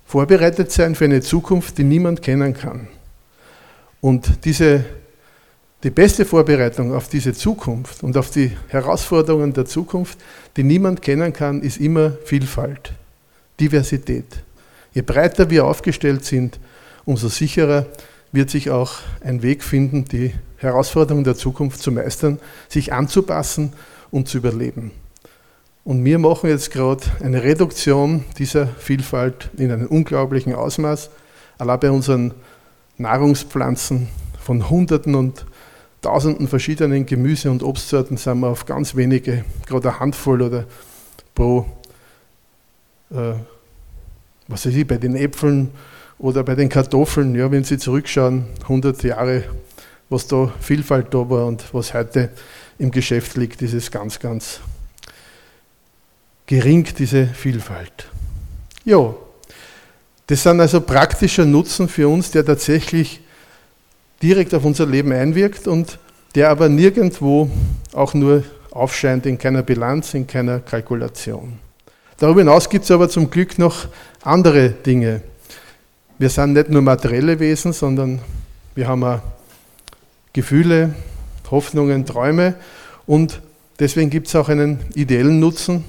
vorbereitet 0.06 0.70
sein 0.70 0.94
für 0.94 1.06
eine 1.06 1.20
Zukunft, 1.20 1.78
die 1.78 1.84
niemand 1.84 2.22
kennen 2.22 2.54
kann. 2.54 2.86
Und 4.00 4.44
diese, 4.44 4.84
die 5.82 5.90
beste 5.90 6.24
Vorbereitung 6.24 6.94
auf 6.94 7.08
diese 7.08 7.34
Zukunft 7.34 8.02
und 8.02 8.16
auf 8.16 8.30
die 8.30 8.52
Herausforderungen 8.68 9.52
der 9.52 9.66
Zukunft, 9.66 10.18
die 10.56 10.62
niemand 10.62 11.02
kennen 11.02 11.32
kann, 11.32 11.62
ist 11.62 11.78
immer 11.78 12.12
Vielfalt, 12.24 12.92
Diversität. 13.60 14.42
Je 14.94 15.02
breiter 15.02 15.50
wir 15.50 15.66
aufgestellt 15.66 16.24
sind, 16.24 16.58
umso 17.04 17.28
sicherer 17.28 17.86
wird 18.32 18.50
sich 18.50 18.70
auch 18.70 18.94
ein 19.22 19.42
Weg 19.42 19.62
finden, 19.62 20.06
die 20.06 20.32
Herausforderungen 20.56 21.24
der 21.24 21.36
Zukunft 21.36 21.80
zu 21.80 21.92
meistern, 21.92 22.38
sich 22.68 22.92
anzupassen 22.92 23.72
und 24.10 24.28
zu 24.28 24.38
überleben. 24.38 24.92
Und 25.84 26.04
wir 26.04 26.18
machen 26.18 26.50
jetzt 26.50 26.72
gerade 26.72 27.04
eine 27.22 27.44
Reduktion 27.44 28.24
dieser 28.38 28.66
Vielfalt 28.66 29.50
in 29.56 29.70
einem 29.70 29.86
unglaublichen 29.86 30.54
Ausmaß. 30.54 31.10
Allein 31.58 31.80
bei 31.80 31.90
unseren 31.90 32.34
Nahrungspflanzen 32.98 34.08
von 34.40 34.68
Hunderten 34.68 35.14
und 35.14 35.46
Tausenden 36.06 36.46
verschiedenen 36.46 37.04
Gemüse- 37.04 37.50
und 37.50 37.64
Obstsorten 37.64 38.16
sind 38.16 38.38
wir 38.38 38.46
auf 38.46 38.64
ganz 38.64 38.94
wenige, 38.94 39.44
gerade 39.66 39.88
eine 39.88 39.98
Handvoll 39.98 40.40
oder 40.40 40.64
pro 41.34 41.66
äh, 43.10 43.32
was 44.46 44.64
weiß 44.64 44.72
ich, 44.72 44.86
bei 44.86 44.98
den 44.98 45.16
Äpfeln 45.16 45.72
oder 46.20 46.44
bei 46.44 46.54
den 46.54 46.68
Kartoffeln, 46.68 47.34
ja, 47.34 47.50
wenn 47.50 47.64
Sie 47.64 47.76
zurückschauen, 47.76 48.44
100 48.62 49.02
Jahre, 49.02 49.42
was 50.08 50.28
da 50.28 50.52
Vielfalt 50.60 51.12
da 51.12 51.28
war 51.28 51.46
und 51.46 51.64
was 51.74 51.92
heute 51.92 52.30
im 52.78 52.92
Geschäft 52.92 53.36
liegt, 53.36 53.60
ist 53.62 53.74
es 53.74 53.90
ganz, 53.90 54.20
ganz 54.20 54.60
gering, 56.46 56.86
diese 56.96 57.26
Vielfalt. 57.26 58.06
Ja, 58.84 59.12
das 60.28 60.44
sind 60.44 60.60
also 60.60 60.80
praktischer 60.80 61.44
Nutzen 61.44 61.88
für 61.88 62.08
uns, 62.08 62.30
der 62.30 62.46
tatsächlich 62.46 63.22
direkt 64.22 64.54
auf 64.54 64.64
unser 64.64 64.86
Leben 64.86 65.12
einwirkt 65.12 65.66
und 65.68 65.98
der 66.34 66.50
aber 66.50 66.68
nirgendwo 66.68 67.50
auch 67.92 68.14
nur 68.14 68.44
aufscheint 68.70 69.26
in 69.26 69.38
keiner 69.38 69.62
Bilanz, 69.62 70.14
in 70.14 70.26
keiner 70.26 70.60
Kalkulation. 70.60 71.58
Darüber 72.18 72.40
hinaus 72.40 72.68
gibt 72.68 72.84
es 72.84 72.90
aber 72.90 73.08
zum 73.08 73.30
Glück 73.30 73.58
noch 73.58 73.88
andere 74.22 74.70
Dinge. 74.70 75.22
Wir 76.18 76.30
sind 76.30 76.54
nicht 76.54 76.70
nur 76.70 76.82
materielle 76.82 77.38
Wesen, 77.38 77.72
sondern 77.72 78.20
wir 78.74 78.88
haben 78.88 79.04
auch 79.04 79.20
Gefühle, 80.32 80.94
Hoffnungen, 81.50 82.04
Träume 82.04 82.54
und 83.06 83.40
deswegen 83.78 84.10
gibt 84.10 84.28
es 84.28 84.34
auch 84.34 84.48
einen 84.48 84.80
ideellen 84.94 85.40
Nutzen 85.40 85.84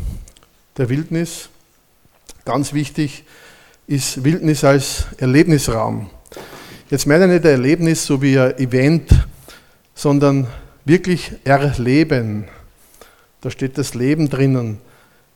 der 0.78 0.90
Wildnis. 0.90 1.50
Ganz 2.46 2.74
wichtig 2.74 3.26
ist 3.88 4.24
Wildnis 4.24 4.64
als 4.64 5.08
Erlebnisraum. 5.18 6.10
Jetzt 6.90 7.06
meine 7.06 7.26
ich 7.26 7.32
nicht 7.32 7.46
ein 7.46 7.52
Erlebnis 7.52 8.06
so 8.06 8.22
wie 8.22 8.40
ein 8.40 8.58
Event, 8.60 9.10
sondern 9.94 10.48
wirklich 10.86 11.34
erleben. 11.44 12.46
Da 13.42 13.52
steht 13.52 13.78
das 13.78 13.94
Leben 13.94 14.30
drinnen. 14.30 14.80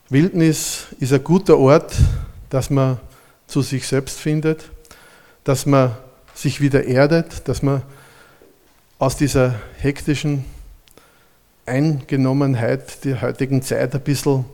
Wildnis 0.08 0.86
ist 1.02 1.12
ein 1.12 1.22
guter 1.22 1.58
Ort, 1.58 1.94
dass 2.50 2.70
man 2.70 3.02
zu 3.48 3.62
sich 3.62 3.86
selbst 3.86 4.18
findet, 4.18 4.72
dass 5.44 5.66
man 5.66 5.92
sich 6.34 6.62
wieder 6.62 6.86
erdet, 6.86 7.46
dass 7.50 7.62
man 7.62 7.82
aus 8.98 9.18
dieser 9.18 9.56
hektischen 9.78 10.46
Eingenommenheit 11.66 13.04
der 13.04 13.22
heutigen 13.22 13.62
Zeit 13.62 13.94
ein 13.94 14.00
bisschen 14.00 14.46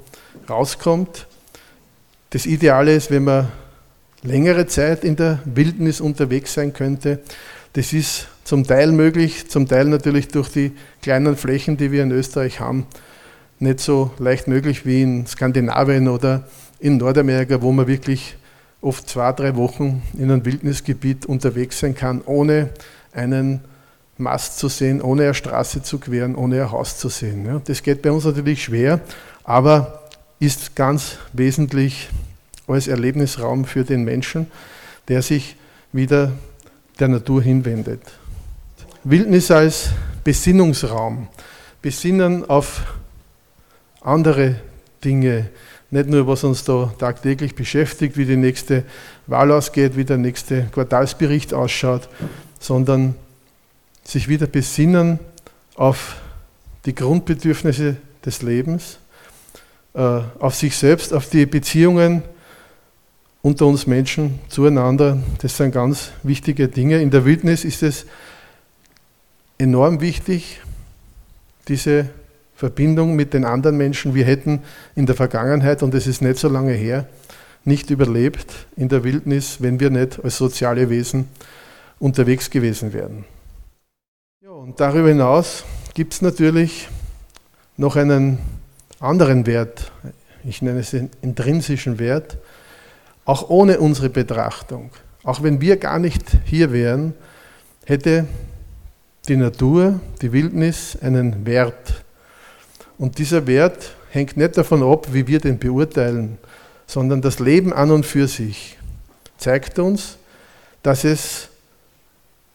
rauskommt. 0.49 1.27
Das 2.31 2.47
Ideale 2.47 2.95
ist, 2.95 3.11
wenn 3.11 3.25
man 3.25 3.51
längere 4.27 4.67
Zeit 4.67 5.03
in 5.03 5.15
der 5.15 5.39
Wildnis 5.45 6.01
unterwegs 6.01 6.53
sein 6.53 6.73
könnte. 6.73 7.19
Das 7.73 7.93
ist 7.93 8.27
zum 8.43 8.65
Teil 8.65 8.91
möglich, 8.91 9.49
zum 9.49 9.67
Teil 9.67 9.85
natürlich 9.85 10.27
durch 10.27 10.49
die 10.49 10.71
kleinen 11.01 11.35
Flächen, 11.35 11.77
die 11.77 11.91
wir 11.91 12.03
in 12.03 12.11
Österreich 12.11 12.59
haben, 12.59 12.87
nicht 13.59 13.79
so 13.79 14.11
leicht 14.19 14.47
möglich 14.47 14.85
wie 14.85 15.01
in 15.01 15.27
Skandinavien 15.27 16.07
oder 16.07 16.47
in 16.79 16.97
Nordamerika, 16.97 17.61
wo 17.61 17.71
man 17.71 17.87
wirklich 17.87 18.35
oft 18.81 19.09
zwei, 19.09 19.31
drei 19.31 19.55
Wochen 19.55 20.03
in 20.13 20.31
einem 20.31 20.45
Wildnisgebiet 20.45 21.25
unterwegs 21.25 21.79
sein 21.79 21.95
kann, 21.95 22.21
ohne 22.25 22.69
einen 23.13 23.61
Mast 24.17 24.59
zu 24.59 24.67
sehen, 24.67 25.01
ohne 25.01 25.23
eine 25.23 25.33
Straße 25.33 25.83
zu 25.83 25.99
queren, 25.99 26.35
ohne 26.35 26.61
ein 26.61 26.71
Haus 26.71 26.97
zu 26.97 27.09
sehen. 27.09 27.61
das 27.65 27.83
geht 27.83 28.01
bei 28.01 28.11
uns 28.11 28.25
natürlich 28.25 28.63
schwer, 28.63 28.99
aber 29.43 30.03
ist 30.39 30.75
ganz 30.75 31.17
wesentlich 31.33 32.09
als 32.67 32.87
Erlebnisraum 32.87 33.65
für 33.65 33.83
den 33.83 34.03
Menschen, 34.03 34.47
der 35.07 35.21
sich 35.21 35.55
wieder 35.93 36.33
der 36.99 37.07
Natur 37.07 37.41
hinwendet. 37.41 38.01
Wildnis 39.03 39.51
als 39.51 39.89
Besinnungsraum. 40.23 41.27
Besinnen 41.81 42.49
auf 42.49 42.81
andere 44.01 44.55
Dinge, 45.03 45.49
nicht 45.89 46.09
nur 46.09 46.27
was 46.27 46.43
uns 46.43 46.65
da 46.65 46.93
tagtäglich 46.97 47.55
beschäftigt, 47.55 48.17
wie 48.17 48.25
die 48.25 48.35
nächste 48.35 48.83
Wahl 49.27 49.51
ausgeht, 49.51 49.95
wie 49.95 50.03
der 50.03 50.17
nächste 50.17 50.63
Quartalsbericht 50.73 51.53
ausschaut, 51.53 52.09
sondern 52.59 53.15
sich 54.03 54.27
wieder 54.27 54.47
besinnen 54.47 55.19
auf 55.75 56.17
die 56.85 56.95
Grundbedürfnisse 56.95 57.97
des 58.25 58.41
Lebens, 58.41 58.97
äh, 59.93 59.99
auf 60.39 60.55
sich 60.55 60.75
selbst, 60.75 61.13
auf 61.13 61.29
die 61.29 61.45
Beziehungen 61.45 62.23
unter 63.47 63.65
uns 63.65 63.87
Menschen 63.87 64.39
zueinander. 64.49 65.23
Das 65.41 65.55
sind 65.55 65.71
ganz 65.71 66.11
wichtige 66.21 66.67
Dinge. 66.67 67.01
In 67.01 67.11
der 67.11 67.23
Wildnis 67.23 67.63
ist 67.63 67.81
es 67.81 68.05
enorm 69.57 70.01
wichtig, 70.01 70.59
diese 71.69 72.09
Verbindung 72.57 73.15
mit 73.15 73.33
den 73.33 73.45
anderen 73.45 73.77
Menschen. 73.77 74.13
Wir 74.15 74.25
hätten 74.25 74.63
in 74.95 75.05
der 75.05 75.15
Vergangenheit, 75.15 75.81
und 75.81 75.93
es 75.93 76.07
ist 76.07 76.21
nicht 76.21 76.37
so 76.37 76.49
lange 76.49 76.73
her, 76.73 77.07
nicht 77.63 77.89
überlebt 77.89 78.67
in 78.75 78.89
der 78.89 79.05
Wildnis, 79.05 79.61
wenn 79.61 79.79
wir 79.79 79.91
nicht 79.91 80.21
als 80.21 80.35
soziale 80.35 80.89
Wesen 80.89 81.29
unterwegs 81.99 82.49
gewesen 82.49 82.91
wären. 82.91 83.23
Ja, 84.43 84.49
und 84.49 84.77
darüber 84.81 85.07
hinaus 85.07 85.63
gibt 85.93 86.11
es 86.11 86.21
natürlich 86.21 86.89
noch 87.77 87.95
einen 87.95 88.39
anderen 88.99 89.45
Wert, 89.45 89.89
ich 90.43 90.61
nenne 90.61 90.81
es 90.81 90.91
den 90.91 91.09
intrinsischen 91.21 91.97
Wert, 91.97 92.37
auch 93.27 93.49
ohne 93.49 93.79
unsere 93.79 94.09
Betrachtung. 94.09 94.89
Auch 95.23 95.43
wenn 95.43 95.59
wir 95.59 95.75
gar 95.75 95.99
nicht 95.99 96.23
hier 96.45 96.71
wären, 96.71 97.13
hätte 97.85 98.25
die 99.27 99.35
Natur, 99.35 99.99
die 100.21 100.31
Wildnis 100.31 100.97
einen 101.01 101.45
Wert. 101.45 102.05
Und 102.97 103.17
dieser 103.19 103.45
Wert 103.45 103.95
hängt 104.11 104.37
nicht 104.37 104.57
davon 104.57 104.81
ab, 104.81 105.07
wie 105.11 105.27
wir 105.27 105.39
den 105.39 105.59
beurteilen, 105.59 106.37
sondern 106.87 107.21
das 107.21 107.39
Leben 107.39 107.73
an 107.73 107.91
und 107.91 108.05
für 108.05 108.29
sich 108.29 108.77
zeigt 109.37 109.77
uns, 109.77 110.17
dass 110.81 111.03
es 111.03 111.49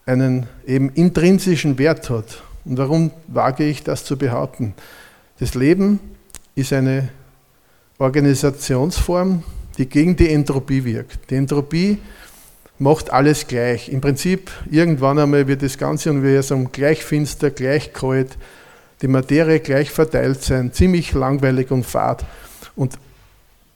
einen 0.07 0.47
eben 0.65 0.89
intrinsischen 0.89 1.77
Wert 1.77 2.09
hat. 2.09 2.41
Und 2.65 2.79
warum 2.79 3.11
wage 3.27 3.63
ich 3.63 3.83
das 3.83 4.05
zu 4.05 4.17
behaupten? 4.17 4.73
Das 5.39 5.53
Leben 5.53 5.99
ist 6.55 6.73
eine 6.73 7.09
Organisationsform, 7.99 9.43
die 9.77 9.87
gegen 9.87 10.15
die 10.15 10.29
Entropie 10.29 10.83
wirkt. 10.85 11.29
Die 11.29 11.35
Entropie 11.35 11.99
macht 12.79 13.11
alles 13.11 13.47
gleich. 13.47 13.89
Im 13.89 14.01
Prinzip, 14.01 14.51
irgendwann 14.69 15.19
einmal 15.19 15.47
wird 15.47 15.61
das 15.61 15.77
ganze 15.77 16.11
Universum 16.11 16.71
gleich 16.71 17.03
finster, 17.03 17.49
gleich 17.49 17.93
kalt, 17.93 18.37
die 19.01 19.07
Materie 19.07 19.59
gleich 19.59 19.91
verteilt 19.91 20.41
sein, 20.43 20.71
ziemlich 20.73 21.13
langweilig 21.13 21.71
und 21.71 21.85
fad. 21.85 22.25
Und 22.75 22.97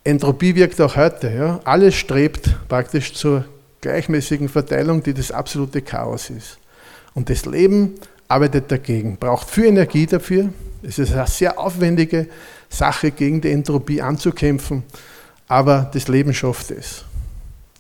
Entropie 0.04 0.56
wirkt 0.56 0.80
auch 0.80 0.96
heute. 0.96 1.30
Ja? 1.30 1.60
Alles 1.64 1.96
strebt 1.96 2.50
praktisch 2.70 3.14
zur 3.14 3.46
gleichmäßigen 3.82 4.50
Verteilung, 4.50 5.04
die 5.04 5.14
das 5.14 5.32
absolute 5.32 5.82
Chaos 5.82 6.30
ist. 6.30 6.58
Und 7.14 7.30
das 7.30 7.46
Leben 7.46 7.96
arbeitet 8.28 8.72
dagegen, 8.72 9.18
braucht 9.18 9.50
viel 9.50 9.66
Energie 9.66 10.06
dafür. 10.06 10.50
Es 10.82 11.00
ist 11.00 11.14
eine 11.14 11.28
sehr 11.28 11.60
aufwendige 11.60 12.28
Sache, 12.70 13.12
gegen 13.12 13.42
die 13.42 13.52
Entropie 13.52 14.02
anzukämpfen, 14.02 14.84
aber 15.48 15.90
das 15.94 16.08
Leben 16.08 16.34
schafft 16.34 16.72
es. 16.72 17.04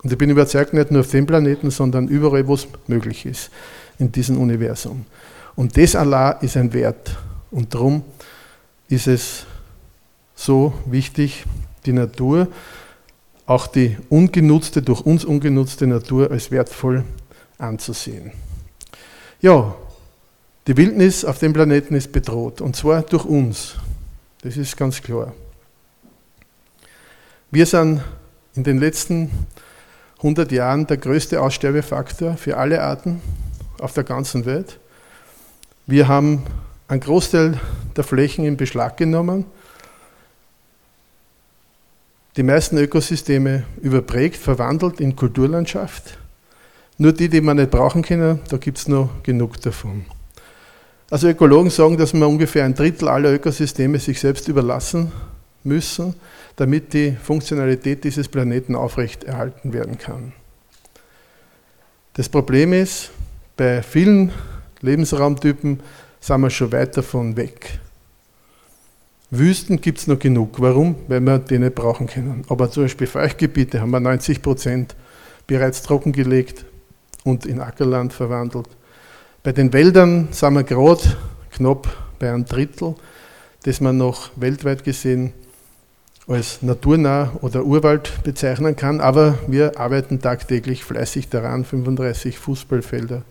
Und 0.03 0.12
ich 0.12 0.17
bin 0.17 0.30
überzeugt, 0.30 0.73
nicht 0.73 0.91
nur 0.91 1.01
auf 1.01 1.12
dem 1.12 1.25
Planeten, 1.25 1.71
sondern 1.71 2.08
überall, 2.08 2.47
wo 2.47 2.53
es 2.53 2.67
möglich 2.88 3.25
ist, 3.25 3.49
in 3.99 4.12
diesem 4.12 4.38
Universum. 4.38 5.06
Und 5.56 5.75
das 5.77 5.95
Allah 5.95 6.32
ist 6.32 6.56
ein 6.56 6.71
Wert. 6.73 7.17
Und 7.51 7.73
darum 7.73 8.03
ist 8.89 9.08
es 9.08 9.45
so 10.36 10.73
wichtig, 10.86 11.45
die 11.86 11.93
Natur, 11.93 12.47
auch 13.45 13.67
die 13.67 13.97
ungenutzte, 14.10 14.82
durch 14.82 15.01
uns 15.01 15.25
ungenutzte 15.25 15.88
Natur 15.88 16.32
als 16.32 16.51
wertvoll 16.51 17.03
anzusehen. 17.58 18.32
Ja, 19.41 19.73
die 20.67 20.75
Wildnis 20.77 21.23
auf 21.25 21.39
dem 21.39 21.53
Planeten 21.53 21.95
ist 21.95 22.12
bedroht, 22.12 22.62
und 22.62 22.75
zwar 22.75 23.01
durch 23.01 23.25
uns. 23.25 23.75
Das 24.41 24.58
ist 24.58 24.75
ganz 24.75 25.01
klar. 25.01 25.34
Wir 27.50 27.66
sind 27.66 28.02
in 28.56 28.66
den 28.66 28.78
letzten 28.78 29.32
100 30.18 30.52
Jahren 30.52 30.86
der 30.86 30.98
größte 30.98 31.42
Aussterbefaktor 31.42 32.36
für 32.36 32.58
alle 32.58 32.84
Arten 32.84 33.22
auf 33.80 33.94
der 33.94 34.04
ganzen 34.04 34.46
Welt. 34.46 34.80
Wir 35.86 36.10
haben 36.10 36.44
einen 36.90 37.00
Großteil 37.00 37.58
der 37.96 38.04
Flächen 38.04 38.44
in 38.44 38.58
Beschlag 38.58 38.98
genommen, 38.98 39.46
die 42.36 42.44
meisten 42.44 42.78
Ökosysteme 42.78 43.64
überprägt, 43.82 44.36
verwandelt 44.36 45.00
in 45.00 45.16
Kulturlandschaft. 45.16 46.18
Nur 46.98 47.14
die, 47.14 47.30
die 47.30 47.40
man 47.40 47.56
nicht 47.56 47.72
brauchen 47.72 48.02
können, 48.02 48.42
da 48.50 48.58
gibt 48.58 48.78
es 48.78 48.90
noch 48.90 49.10
genug 49.24 49.62
davon. 49.62 50.06
Also 51.10 51.30
Ökologen 51.30 51.70
sagen, 51.70 51.98
dass 51.98 52.12
man 52.14 52.28
ungefähr 52.28 52.66
ein 52.66 52.76
Drittel 52.76 53.08
aller 53.08 53.32
Ökosysteme 53.32 54.00
sich 54.00 54.20
selbst 54.20 54.50
überlassen 54.50 55.14
müssen, 55.67 56.15
damit 56.56 56.93
die 56.93 57.12
Funktionalität 57.12 58.03
dieses 58.03 58.27
Planeten 58.27 58.75
aufrechterhalten 58.75 59.73
werden 59.73 59.97
kann. 59.97 60.34
Das 62.13 62.30
Problem 62.30 62.73
ist, 62.73 63.12
bei 63.56 63.84
vielen 63.84 64.32
Lebensraumtypen 64.82 65.80
sind 66.19 66.41
wir 66.41 66.49
schon 66.49 66.71
weit 66.71 66.97
davon 66.97 67.38
weg. 67.38 67.80
Wüsten 69.30 69.82
gibt 69.82 69.99
es 69.99 70.08
noch 70.08 70.17
genug. 70.17 70.60
Warum? 70.62 70.95
Weil 71.08 71.19
wir 71.19 71.39
die 71.39 71.60
nicht 71.60 71.75
brauchen 71.75 72.08
können. 72.08 72.43
Aber 72.49 72.71
zum 72.71 72.84
Beispiel 72.84 73.08
Feuchtgebiete 73.08 73.82
haben 73.82 73.91
wir 73.91 73.99
90 73.99 74.41
Prozent 74.41 74.95
bereits 75.47 75.82
trockengelegt 75.84 76.65
und 77.23 77.45
in 77.45 77.60
Ackerland 77.60 78.13
verwandelt. 78.13 78.69
Bei 79.43 79.51
den 79.51 79.71
Wäldern 79.73 80.30
sind 80.32 80.53
wir 80.53 80.63
gerade 80.63 81.01
knapp 81.51 81.88
bei 82.19 82.32
einem 82.32 82.45
Drittel, 82.45 82.95
das 83.63 83.82
man 83.82 83.97
noch 83.97 84.32
weltweit 84.38 84.84
gesehen 84.84 85.34
als 86.28 86.62
naturnah 86.62 87.32
oder 87.42 87.63
Urwald 87.63 88.24
bezeichnen 88.24 88.76
kann, 88.76 89.00
aber 89.00 89.38
wir 89.48 89.80
arbeiten 89.80 90.22
tagtäglich 90.22 90.84
fleißig 90.84 91.30
daran. 91.30 91.63
35 91.63 92.38
Fußballfelder 92.38 93.22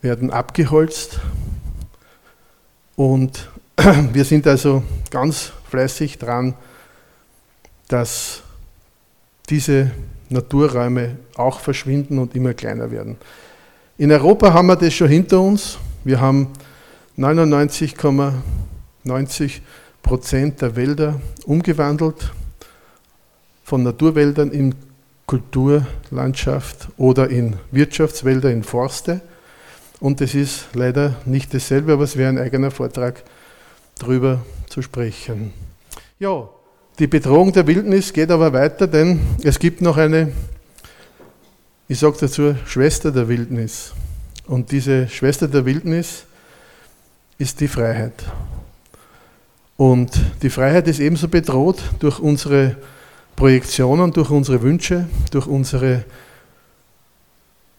werden 0.00 0.30
abgeholzt 0.30 1.18
und 2.96 3.50
wir 4.12 4.24
sind 4.24 4.46
also 4.46 4.84
ganz 5.10 5.52
fleißig 5.68 6.18
dran, 6.18 6.54
dass 7.88 8.42
diese 9.50 9.90
Naturräume 10.28 11.16
auch 11.34 11.58
verschwinden 11.60 12.18
und 12.18 12.36
immer 12.36 12.54
kleiner 12.54 12.90
werden. 12.90 13.16
In 13.98 14.10
Europa 14.12 14.52
haben 14.52 14.66
wir 14.66 14.76
das 14.76 14.94
schon 14.94 15.08
hinter 15.08 15.40
uns. 15.40 15.78
Wir 16.04 16.20
haben 16.20 16.48
99,90 17.18 19.60
Prozent 20.04 20.62
der 20.62 20.76
Wälder 20.76 21.20
umgewandelt 21.46 22.32
von 23.64 23.82
Naturwäldern 23.82 24.52
in 24.52 24.76
Kulturlandschaft 25.26 26.88
oder 26.96 27.28
in 27.28 27.56
Wirtschaftswälder, 27.72 28.52
in 28.52 28.62
Forste. 28.62 29.20
Und 29.98 30.20
es 30.20 30.36
ist 30.36 30.68
leider 30.74 31.16
nicht 31.24 31.52
dasselbe, 31.52 31.94
aber 31.94 32.04
es 32.04 32.16
wäre 32.16 32.28
ein 32.28 32.38
eigener 32.38 32.70
Vortrag 32.70 33.24
darüber 33.98 34.44
zu 34.68 34.82
sprechen. 34.82 35.52
Ja, 36.20 36.48
die 37.00 37.08
Bedrohung 37.08 37.52
der 37.52 37.66
Wildnis 37.66 38.12
geht 38.12 38.30
aber 38.30 38.52
weiter, 38.52 38.86
denn 38.86 39.18
es 39.42 39.58
gibt 39.58 39.80
noch 39.80 39.96
eine 39.96 40.32
ich 41.86 41.98
sage 41.98 42.16
dazu 42.18 42.56
Schwester 42.64 43.12
der 43.12 43.28
Wildnis. 43.28 43.92
Und 44.46 44.72
diese 44.72 45.06
Schwester 45.08 45.48
der 45.48 45.66
Wildnis 45.66 46.24
ist 47.36 47.60
die 47.60 47.68
Freiheit. 47.68 48.14
Und 49.76 50.12
die 50.42 50.50
Freiheit 50.50 50.86
ist 50.86 51.00
ebenso 51.00 51.28
bedroht 51.28 51.82
durch 51.98 52.20
unsere 52.20 52.76
Projektionen, 53.34 54.12
durch 54.12 54.30
unsere 54.30 54.62
Wünsche, 54.62 55.08
durch 55.32 55.46
unsere 55.46 56.04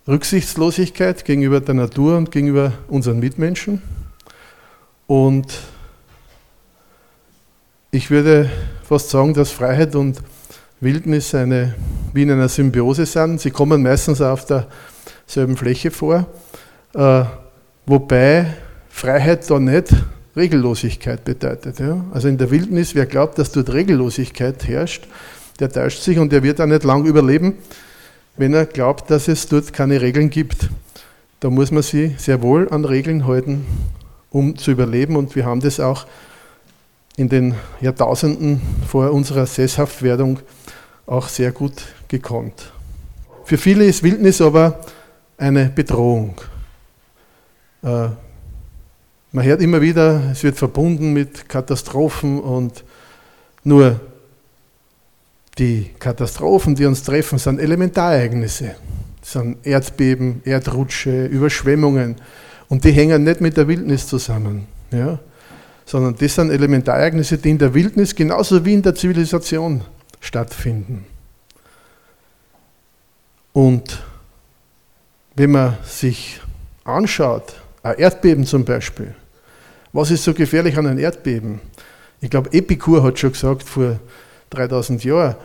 Rücksichtslosigkeit 0.08 1.23
gegenüber 1.23 1.62
der 1.62 1.75
Natur 1.75 2.17
und 2.17 2.31
gegenüber 2.31 2.73
unseren 2.89 3.19
Mitmenschen. 3.19 3.81
Und 5.08 5.47
ich 7.91 8.12
würde 8.12 8.49
fast 8.84 9.10
sagen, 9.10 9.34
dass 9.34 9.51
Freiheit 9.51 9.95
und 9.95 10.21
Wildnis 10.81 11.34
eine, 11.34 11.75
wie 12.13 12.23
in 12.23 12.31
einer 12.31 12.49
Symbiose 12.49 13.05
sind. 13.05 13.39
Sie 13.39 13.51
kommen 13.51 13.81
meistens 13.81 14.21
auf 14.21 14.45
derselben 14.45 15.55
Fläche 15.55 15.91
vor, 15.91 16.27
äh, 16.93 17.23
wobei 17.86 18.53
Freiheit 18.89 19.49
da 19.49 19.60
nicht 19.60 19.93
Regellosigkeit 20.36 21.24
bedeutet. 21.24 21.80
Ja? 21.80 22.04
Also 22.13 22.28
in 22.28 22.38
der 22.38 22.52
Wildnis, 22.52 22.95
wer 22.95 23.06
glaubt, 23.06 23.39
dass 23.39 23.52
dort 23.52 23.71
Regellosigkeit 23.71 24.67
herrscht, 24.67 25.08
der 25.60 25.71
täuscht 25.71 26.02
sich 26.02 26.19
und 26.19 26.32
der 26.32 26.43
wird 26.43 26.60
auch 26.60 26.65
nicht 26.65 26.84
lang 26.84 27.06
überleben, 27.06 27.54
wenn 28.38 28.54
er 28.54 28.65
glaubt, 28.65 29.10
dass 29.10 29.28
es 29.28 29.48
dort 29.48 29.71
keine 29.71 30.02
Regeln 30.02 30.30
gibt. 30.30 30.69
Da 31.39 31.50
muss 31.50 31.71
man 31.71 31.84
sich 31.84 32.19
sehr 32.19 32.41
wohl 32.41 32.69
an 32.69 32.84
Regeln 32.86 33.26
halten, 33.28 33.65
um 34.30 34.58
zu 34.58 34.71
überleben. 34.71 35.15
Und 35.15 35.36
wir 35.36 35.45
haben 35.45 35.62
das 35.62 35.80
auch 35.80 36.06
in 37.15 37.30
den 37.30 37.56
Jahrtausenden 37.80 38.62
vor 38.88 39.12
unserer 39.12 39.45
Sesshaftwerdung 39.45 40.39
auch 41.06 41.30
sehr 41.30 41.52
gut 41.52 41.84
gekonnt. 42.08 42.71
Für 43.45 43.58
viele 43.58 43.86
ist 43.86 44.04
Wildnis 44.04 44.41
aber 44.41 44.82
eine 45.38 45.65
Bedrohung. 45.65 46.36
Man 49.36 49.43
hört 49.43 49.62
immer 49.62 49.82
wieder, 49.82 50.32
es 50.32 50.43
wird 50.43 50.56
verbunden 50.56 51.12
mit 51.12 51.50
Katastrophen 51.50 52.39
und 52.39 52.86
nur 53.65 54.00
die 55.58 55.89
Katastrophen, 56.00 56.74
die 56.74 56.86
uns 56.86 57.04
treffen, 57.04 57.38
sind 57.38 57.60
Elementarereignisse. 57.60 58.78
Das 59.19 59.34
sind 59.34 59.58
Erdbeben, 59.67 60.41
Erdrutsche, 60.45 61.26
Überschwemmungen. 61.26 62.15
Und 62.69 62.86
die 62.86 62.93
hängen 62.93 63.26
nicht 63.26 63.41
mit 63.41 63.58
der 63.58 63.67
Wildnis 63.67 64.08
zusammen. 64.08 64.67
Ja? 64.91 65.19
Sondern 65.86 66.15
das 66.15 66.34
sind 66.34 66.50
Elementarereignisse, 66.50 67.38
die 67.38 67.50
in 67.50 67.58
der 67.58 67.74
Wildnis 67.74 68.15
genauso 68.15 68.63
wie 68.63 68.76
in 68.76 68.84
der 68.84 68.95
Zivilisation 68.95 69.82
stattfinden. 70.21 71.06
Und 73.52 74.02
wenn 75.36 75.52
man 75.52 75.76
sich 75.84 76.39
anschaut, 76.86 77.56
ein 77.84 77.98
Erdbeben 77.98 78.45
zum 78.45 78.63
Beispiel, 78.63 79.13
was 79.95 80.12
ist 80.12 80.23
so 80.23 80.34
gefährlich 80.34 80.77
an 80.77 80.88
einem 80.88 80.99
Erdbeben? 80.99 81.62
Ich 82.19 82.29
glaube, 82.29 82.51
Epikur 82.51 83.01
hat 83.01 83.17
schon 83.17 83.31
gesagt 83.31 83.63
vor 83.63 83.99
3000 84.49 85.03
Jahren, 85.05 85.36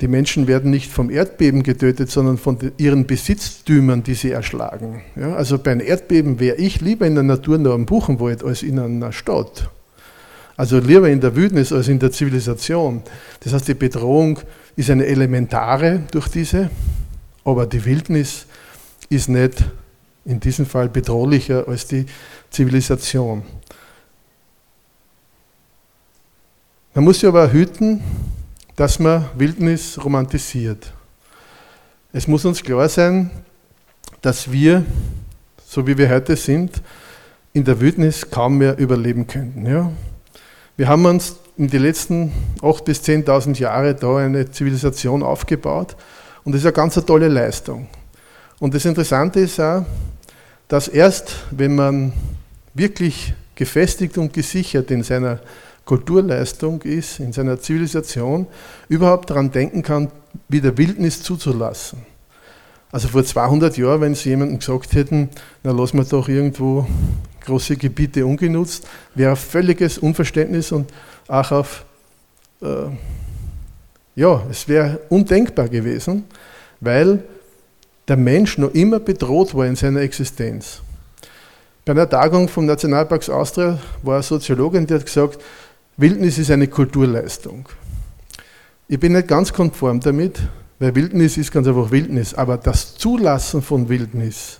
die 0.00 0.08
Menschen 0.08 0.46
werden 0.46 0.70
nicht 0.70 0.90
vom 0.90 1.08
Erdbeben 1.08 1.62
getötet, 1.62 2.10
sondern 2.10 2.36
von 2.36 2.58
ihren 2.76 3.06
Besitztümern, 3.06 4.02
die 4.02 4.14
sie 4.14 4.32
erschlagen. 4.32 5.02
Ja, 5.16 5.34
also 5.34 5.56
bei 5.58 5.72
einem 5.72 5.86
Erdbeben 5.86 6.40
wäre 6.40 6.56
ich 6.56 6.80
lieber 6.80 7.06
in 7.06 7.14
der 7.14 7.24
Natur 7.24 7.58
nur 7.58 7.72
am 7.72 7.86
Buchenwald 7.86 8.44
als 8.44 8.62
in 8.62 8.78
einer 8.78 9.12
Stadt. 9.12 9.70
Also 10.56 10.78
lieber 10.78 11.08
in 11.08 11.20
der 11.20 11.34
Wildnis 11.34 11.72
als 11.72 11.88
in 11.88 11.98
der 11.98 12.12
Zivilisation. 12.12 13.02
Das 13.40 13.54
heißt, 13.54 13.68
die 13.68 13.74
Bedrohung 13.74 14.40
ist 14.76 14.90
eine 14.90 15.06
elementare 15.06 16.02
durch 16.10 16.28
diese, 16.28 16.70
aber 17.44 17.66
die 17.66 17.84
Wildnis 17.84 18.46
ist 19.08 19.28
nicht 19.28 19.64
in 20.24 20.40
diesem 20.40 20.66
Fall 20.66 20.88
bedrohlicher 20.88 21.66
als 21.68 21.86
die 21.86 22.06
Zivilisation. 22.50 23.42
Man 26.96 27.02
muss 27.02 27.18
sich 27.18 27.28
aber 27.28 27.50
hüten, 27.50 28.00
dass 28.76 29.00
man 29.00 29.24
Wildnis 29.34 29.98
romantisiert. 30.04 30.92
Es 32.12 32.28
muss 32.28 32.44
uns 32.44 32.62
klar 32.62 32.88
sein, 32.88 33.32
dass 34.22 34.52
wir, 34.52 34.84
so 35.66 35.84
wie 35.88 35.98
wir 35.98 36.08
heute 36.08 36.36
sind, 36.36 36.70
in 37.52 37.64
der 37.64 37.80
Wildnis 37.80 38.30
kaum 38.30 38.58
mehr 38.58 38.78
überleben 38.78 39.26
könnten. 39.26 39.66
Ja? 39.66 39.90
Wir 40.76 40.86
haben 40.86 41.04
uns 41.06 41.34
in 41.56 41.66
den 41.66 41.82
letzten 41.82 42.32
8.000 42.60 42.84
bis 42.84 43.02
10.000 43.02 43.58
Jahren 43.58 43.96
da 43.98 44.16
eine 44.18 44.48
Zivilisation 44.52 45.24
aufgebaut 45.24 45.96
und 46.44 46.52
das 46.52 46.60
ist 46.60 46.66
eine 46.66 46.74
ganz 46.74 46.94
tolle 46.94 47.26
Leistung. 47.26 47.88
Und 48.60 48.72
das 48.72 48.84
Interessante 48.84 49.40
ist 49.40 49.58
auch, 49.58 49.84
dass 50.68 50.86
erst, 50.86 51.34
wenn 51.50 51.74
man 51.74 52.12
wirklich 52.72 53.34
gefestigt 53.56 54.16
und 54.16 54.32
gesichert 54.32 54.92
in 54.92 55.02
seiner 55.02 55.40
Kulturleistung 55.84 56.82
ist, 56.82 57.20
in 57.20 57.32
seiner 57.32 57.60
Zivilisation, 57.60 58.46
überhaupt 58.88 59.30
daran 59.30 59.50
denken 59.50 59.82
kann, 59.82 60.10
wieder 60.48 60.76
Wildnis 60.78 61.22
zuzulassen. 61.22 62.06
Also 62.90 63.08
vor 63.08 63.24
200 63.24 63.76
Jahren, 63.76 64.00
wenn 64.00 64.14
sie 64.14 64.30
jemandem 64.30 64.58
gesagt 64.60 64.94
hätten, 64.94 65.28
na 65.62 65.72
lassen 65.72 65.98
wir 65.98 66.04
doch 66.04 66.28
irgendwo 66.28 66.86
große 67.44 67.76
Gebiete 67.76 68.24
ungenutzt, 68.24 68.86
wäre 69.14 69.36
völliges 69.36 69.98
Unverständnis 69.98 70.72
und 70.72 70.90
auch 71.28 71.50
auf, 71.50 71.84
äh, 72.62 72.86
ja, 74.14 74.42
es 74.50 74.68
wäre 74.68 75.00
undenkbar 75.08 75.68
gewesen, 75.68 76.24
weil 76.80 77.22
der 78.06 78.16
Mensch 78.16 78.58
noch 78.58 78.72
immer 78.74 79.00
bedroht 79.00 79.54
war 79.54 79.66
in 79.66 79.76
seiner 79.76 80.00
Existenz. 80.00 80.80
Bei 81.84 81.92
einer 81.92 82.08
Tagung 82.08 82.48
vom 82.48 82.66
Nationalparks 82.66 83.28
Austria 83.28 83.78
war 84.02 84.14
eine 84.14 84.22
Soziologin, 84.22 84.86
die 84.86 84.94
hat 84.94 85.04
gesagt, 85.04 85.38
Wildnis 85.96 86.38
ist 86.38 86.50
eine 86.50 86.66
Kulturleistung. 86.66 87.68
Ich 88.88 88.98
bin 88.98 89.12
nicht 89.12 89.28
ganz 89.28 89.52
konform 89.52 90.00
damit, 90.00 90.40
weil 90.80 90.94
Wildnis 90.94 91.36
ist 91.36 91.52
ganz 91.52 91.68
einfach 91.68 91.92
Wildnis, 91.92 92.34
aber 92.34 92.56
das 92.56 92.96
Zulassen 92.96 93.62
von 93.62 93.88
Wildnis, 93.88 94.58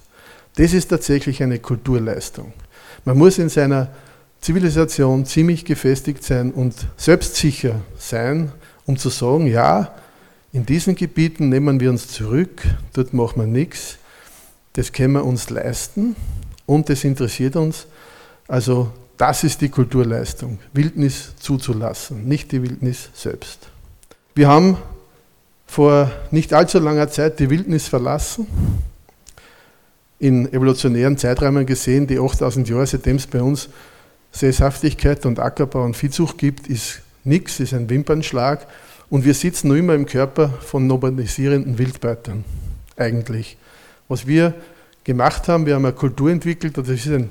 das 0.57 0.73
ist 0.73 0.89
tatsächlich 0.89 1.43
eine 1.43 1.59
Kulturleistung. 1.59 2.53
Man 3.05 3.19
muss 3.19 3.39
in 3.39 3.49
seiner 3.49 3.91
Zivilisation 4.41 5.27
ziemlich 5.27 5.65
gefestigt 5.65 6.23
sein 6.23 6.53
und 6.53 6.75
selbstsicher 6.97 7.81
sein, 7.99 8.53
um 8.87 8.97
zu 8.97 9.09
sagen, 9.09 9.49
ja, 9.49 9.93
in 10.53 10.65
diesen 10.65 10.95
Gebieten 10.95 11.49
nehmen 11.49 11.81
wir 11.81 11.91
uns 11.91 12.07
zurück, 12.07 12.63
dort 12.93 13.13
machen 13.13 13.41
wir 13.41 13.49
nichts, 13.49 13.99
das 14.75 14.93
können 14.93 15.15
wir 15.15 15.25
uns 15.25 15.51
leisten 15.51 16.15
und 16.65 16.89
das 16.89 17.03
interessiert 17.03 17.57
uns. 17.57 17.87
Also 18.47 18.93
das 19.17 19.45
ist 19.45 19.61
die 19.61 19.69
Kulturleistung, 19.69 20.59
Wildnis 20.73 21.35
zuzulassen, 21.39 22.27
nicht 22.27 22.53
die 22.53 22.63
Wildnis 22.63 23.11
selbst. 23.15 23.69
Wir 24.35 24.49
haben 24.49 24.77
vor 25.67 26.11
nicht 26.31 26.53
allzu 26.53 26.79
langer 26.79 27.09
Zeit 27.09 27.39
die 27.39 27.51
Wildnis 27.51 27.89
verlassen, 27.89 28.47
in 30.19 30.53
evolutionären 30.53 31.19
Zeiträumen 31.19 31.67
gesehen, 31.67 32.07
die 32.07 32.19
8000 32.19 32.69
Jahre, 32.69 32.87
seitdem 32.87 33.17
es 33.17 33.27
bei 33.27 33.43
uns 33.43 33.69
Sesshaftigkeit 34.33 35.27
und 35.27 35.39
Ackerbau 35.39 35.85
und 35.85 35.97
Viehzucht 35.97 36.39
gibt, 36.39 36.67
ist 36.67 37.03
nichts, 37.25 37.61
ist 37.61 37.75
ein 37.75 37.89
Wimpernschlag 37.91 38.67
und 39.11 39.25
wir 39.25 39.35
sitzen 39.35 39.69
nur 39.69 39.77
immer 39.77 39.95
im 39.95 40.07
Körper 40.07 40.49
von 40.49 40.87
nomadisierenden 40.87 41.79
Wildbeutern, 41.79 42.45
eigentlich. 42.97 43.57
Was 44.09 44.27
wir 44.27 44.55
gemacht 45.05 45.49
haben, 45.49 45.67
wir 45.67 45.75
haben 45.75 45.85
eine 45.85 45.95
Kultur 45.95 46.31
entwickelt, 46.31 46.79
das 46.79 46.89
ist 46.89 47.07
ein 47.07 47.31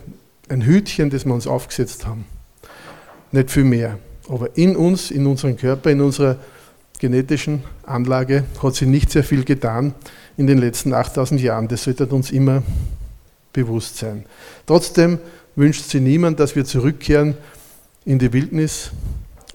ein 0.50 0.62
Hütchen, 0.62 1.10
das 1.10 1.26
wir 1.26 1.34
uns 1.34 1.48
aufgesetzt 1.48 2.06
haben. 2.06 2.26
Nicht 3.32 3.52
viel 3.52 3.64
mehr. 3.64 3.98
Aber 4.30 4.56
in 4.56 4.76
uns, 4.76 5.12
in 5.12 5.26
unserem 5.26 5.58
Körper, 5.58 5.90
in 5.90 6.02
unserer 6.02 6.38
genetischen 7.00 7.64
Anlage 7.86 8.46
hat 8.62 8.76
sich 8.76 8.88
nicht 8.88 9.12
sehr 9.12 9.24
viel 9.24 9.44
getan 9.44 9.94
in 10.38 10.48
den 10.48 10.58
letzten 10.58 10.94
8000 10.94 11.42
Jahren. 11.42 11.68
Das 11.68 11.84
sollte 11.84 12.06
uns 12.08 12.32
immer 12.32 12.64
bewusst 13.52 13.98
sein. 13.98 14.26
Trotzdem 14.66 15.20
wünscht 15.56 15.84
sich 15.90 16.02
niemand, 16.02 16.40
dass 16.40 16.56
wir 16.56 16.66
zurückkehren 16.66 17.36
in 18.06 18.20
die 18.20 18.34
Wildnis 18.34 18.92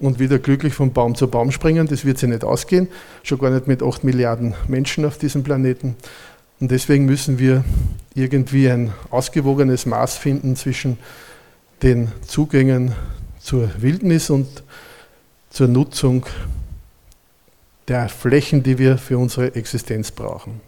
und 0.00 0.18
wieder 0.18 0.38
glücklich 0.38 0.74
von 0.74 0.92
Baum 0.92 1.14
zu 1.14 1.28
Baum 1.28 1.50
springen. 1.50 1.88
Das 1.88 2.04
wird 2.04 2.18
sich 2.18 2.28
nicht 2.28 2.44
ausgehen, 2.44 2.88
schon 3.22 3.38
gar 3.38 3.50
nicht 3.50 3.66
mit 3.66 3.82
8 3.82 4.04
Milliarden 4.04 4.54
Menschen 4.68 5.04
auf 5.04 5.18
diesem 5.18 5.42
Planeten. 5.42 5.96
Und 6.60 6.70
deswegen 6.70 7.04
müssen 7.04 7.38
wir 7.38 7.64
irgendwie 8.14 8.68
ein 8.68 8.92
ausgewogenes 9.10 9.86
Maß 9.86 10.16
finden 10.16 10.56
zwischen 10.56 10.98
den 11.82 12.10
Zugängen 12.26 12.92
zur 13.38 13.70
Wildnis 13.80 14.30
und 14.30 14.64
zur 15.50 15.68
Nutzung 15.68 16.26
der 17.86 18.08
Flächen, 18.08 18.62
die 18.62 18.78
wir 18.78 18.98
für 18.98 19.18
unsere 19.18 19.54
Existenz 19.54 20.10
brauchen. 20.10 20.60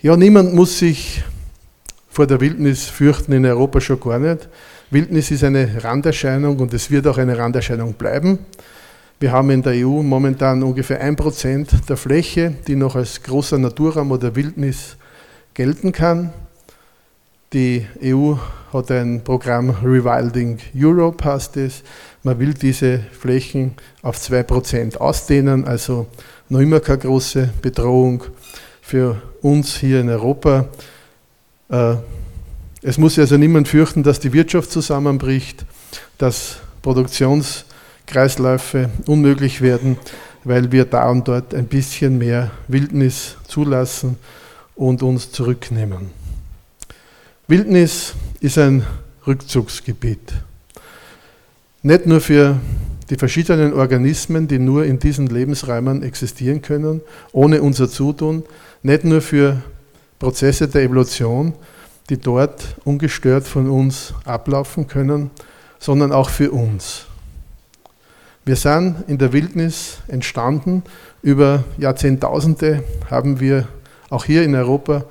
Ja, 0.00 0.16
niemand 0.16 0.54
muss 0.54 0.78
sich 0.78 1.22
vor 2.08 2.26
der 2.26 2.40
Wildnis 2.40 2.84
fürchten, 2.84 3.32
in 3.32 3.44
Europa 3.44 3.80
schon 3.80 4.00
gar 4.00 4.18
nicht. 4.18 4.48
Wildnis 4.90 5.30
ist 5.30 5.44
eine 5.44 5.82
Randerscheinung 5.84 6.58
und 6.58 6.72
es 6.72 6.90
wird 6.90 7.06
auch 7.06 7.18
eine 7.18 7.36
Randerscheinung 7.36 7.94
bleiben. 7.94 8.38
Wir 9.20 9.32
haben 9.32 9.50
in 9.50 9.62
der 9.62 9.72
EU 9.72 10.00
momentan 10.00 10.62
ungefähr 10.62 11.00
ein 11.00 11.16
Prozent 11.16 11.70
der 11.88 11.96
Fläche, 11.96 12.54
die 12.68 12.76
noch 12.76 12.94
als 12.94 13.20
großer 13.20 13.58
Naturraum 13.58 14.12
oder 14.12 14.36
Wildnis 14.36 14.96
gelten 15.54 15.90
kann. 15.90 16.32
Die 17.52 17.84
EU 18.00 18.34
hat 18.72 18.92
ein 18.92 19.24
Programm 19.24 19.70
Rewilding 19.70 20.58
Europe, 20.72 21.24
heißt 21.24 21.56
es. 21.56 21.82
Man 22.22 22.38
will 22.38 22.54
diese 22.54 23.00
Flächen 23.18 23.72
auf 24.02 24.18
2% 24.18 24.98
ausdehnen, 24.98 25.64
also 25.64 26.06
noch 26.48 26.60
immer 26.60 26.78
keine 26.78 26.98
große 26.98 27.50
Bedrohung 27.60 28.22
für 28.80 29.20
uns 29.42 29.78
hier 29.78 30.00
in 30.00 30.10
Europa. 30.10 30.66
Äh, 31.70 31.96
es 32.82 32.98
muss 32.98 33.18
also 33.18 33.36
niemand 33.36 33.66
fürchten, 33.66 34.04
dass 34.04 34.20
die 34.20 34.32
Wirtschaft 34.32 34.70
zusammenbricht, 34.70 35.66
dass 36.18 36.58
Produktionskreisläufe 38.08 38.88
unmöglich 39.06 39.60
werden, 39.60 39.98
weil 40.44 40.72
wir 40.72 40.86
da 40.86 41.10
und 41.10 41.28
dort 41.28 41.54
ein 41.54 41.66
bisschen 41.66 42.16
mehr 42.16 42.50
Wildnis 42.66 43.36
zulassen 43.46 44.16
und 44.74 45.02
uns 45.02 45.30
zurücknehmen. 45.30 46.10
Wildnis 47.48 48.14
ist 48.40 48.56
ein 48.56 48.84
Rückzugsgebiet. 49.26 50.32
Nicht 51.82 52.06
nur 52.06 52.20
für 52.20 52.58
die 53.10 53.16
verschiedenen 53.16 53.74
Organismen, 53.74 54.48
die 54.48 54.58
nur 54.58 54.84
in 54.84 54.98
diesen 54.98 55.26
Lebensräumen 55.26 56.02
existieren 56.02 56.62
können, 56.62 57.02
ohne 57.32 57.60
unser 57.60 57.90
Zutun, 57.90 58.42
nicht 58.82 59.04
nur 59.04 59.20
für 59.20 59.62
Prozesse 60.18 60.66
der 60.66 60.82
Evolution, 60.82 61.54
die 62.08 62.16
dort 62.16 62.76
ungestört 62.84 63.46
von 63.46 63.68
uns 63.68 64.14
ablaufen 64.24 64.86
können, 64.86 65.30
sondern 65.78 66.12
auch 66.12 66.30
für 66.30 66.50
uns. 66.50 67.07
Wir 68.48 68.56
sind 68.56 69.04
in 69.08 69.18
der 69.18 69.34
Wildnis 69.34 69.98
entstanden. 70.08 70.82
Über 71.20 71.64
Jahrzehntausende 71.76 72.82
haben 73.10 73.40
wir 73.40 73.68
auch 74.08 74.24
hier 74.24 74.42
in 74.42 74.54
Europa 74.54 75.04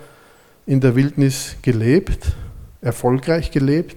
in 0.66 0.82
der 0.82 0.96
Wildnis 0.96 1.56
gelebt, 1.62 2.36
erfolgreich 2.82 3.52
gelebt. 3.52 3.96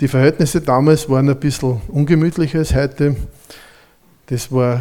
Die 0.00 0.08
Verhältnisse 0.08 0.62
damals 0.62 1.10
waren 1.10 1.28
ein 1.28 1.38
bisschen 1.38 1.82
ungemütlicher 1.88 2.60
als 2.60 2.74
heute. 2.74 3.16
Das 4.28 4.50
war 4.50 4.80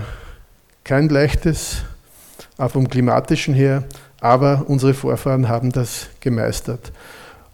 kein 0.85 1.09
leichtes, 1.09 1.83
auch 2.57 2.71
vom 2.71 2.87
klimatischen 2.87 3.53
her, 3.53 3.83
aber 4.21 4.63
unsere 4.65 4.93
Vorfahren 4.93 5.49
haben 5.49 5.73
das 5.73 6.07
gemeistert. 6.21 6.93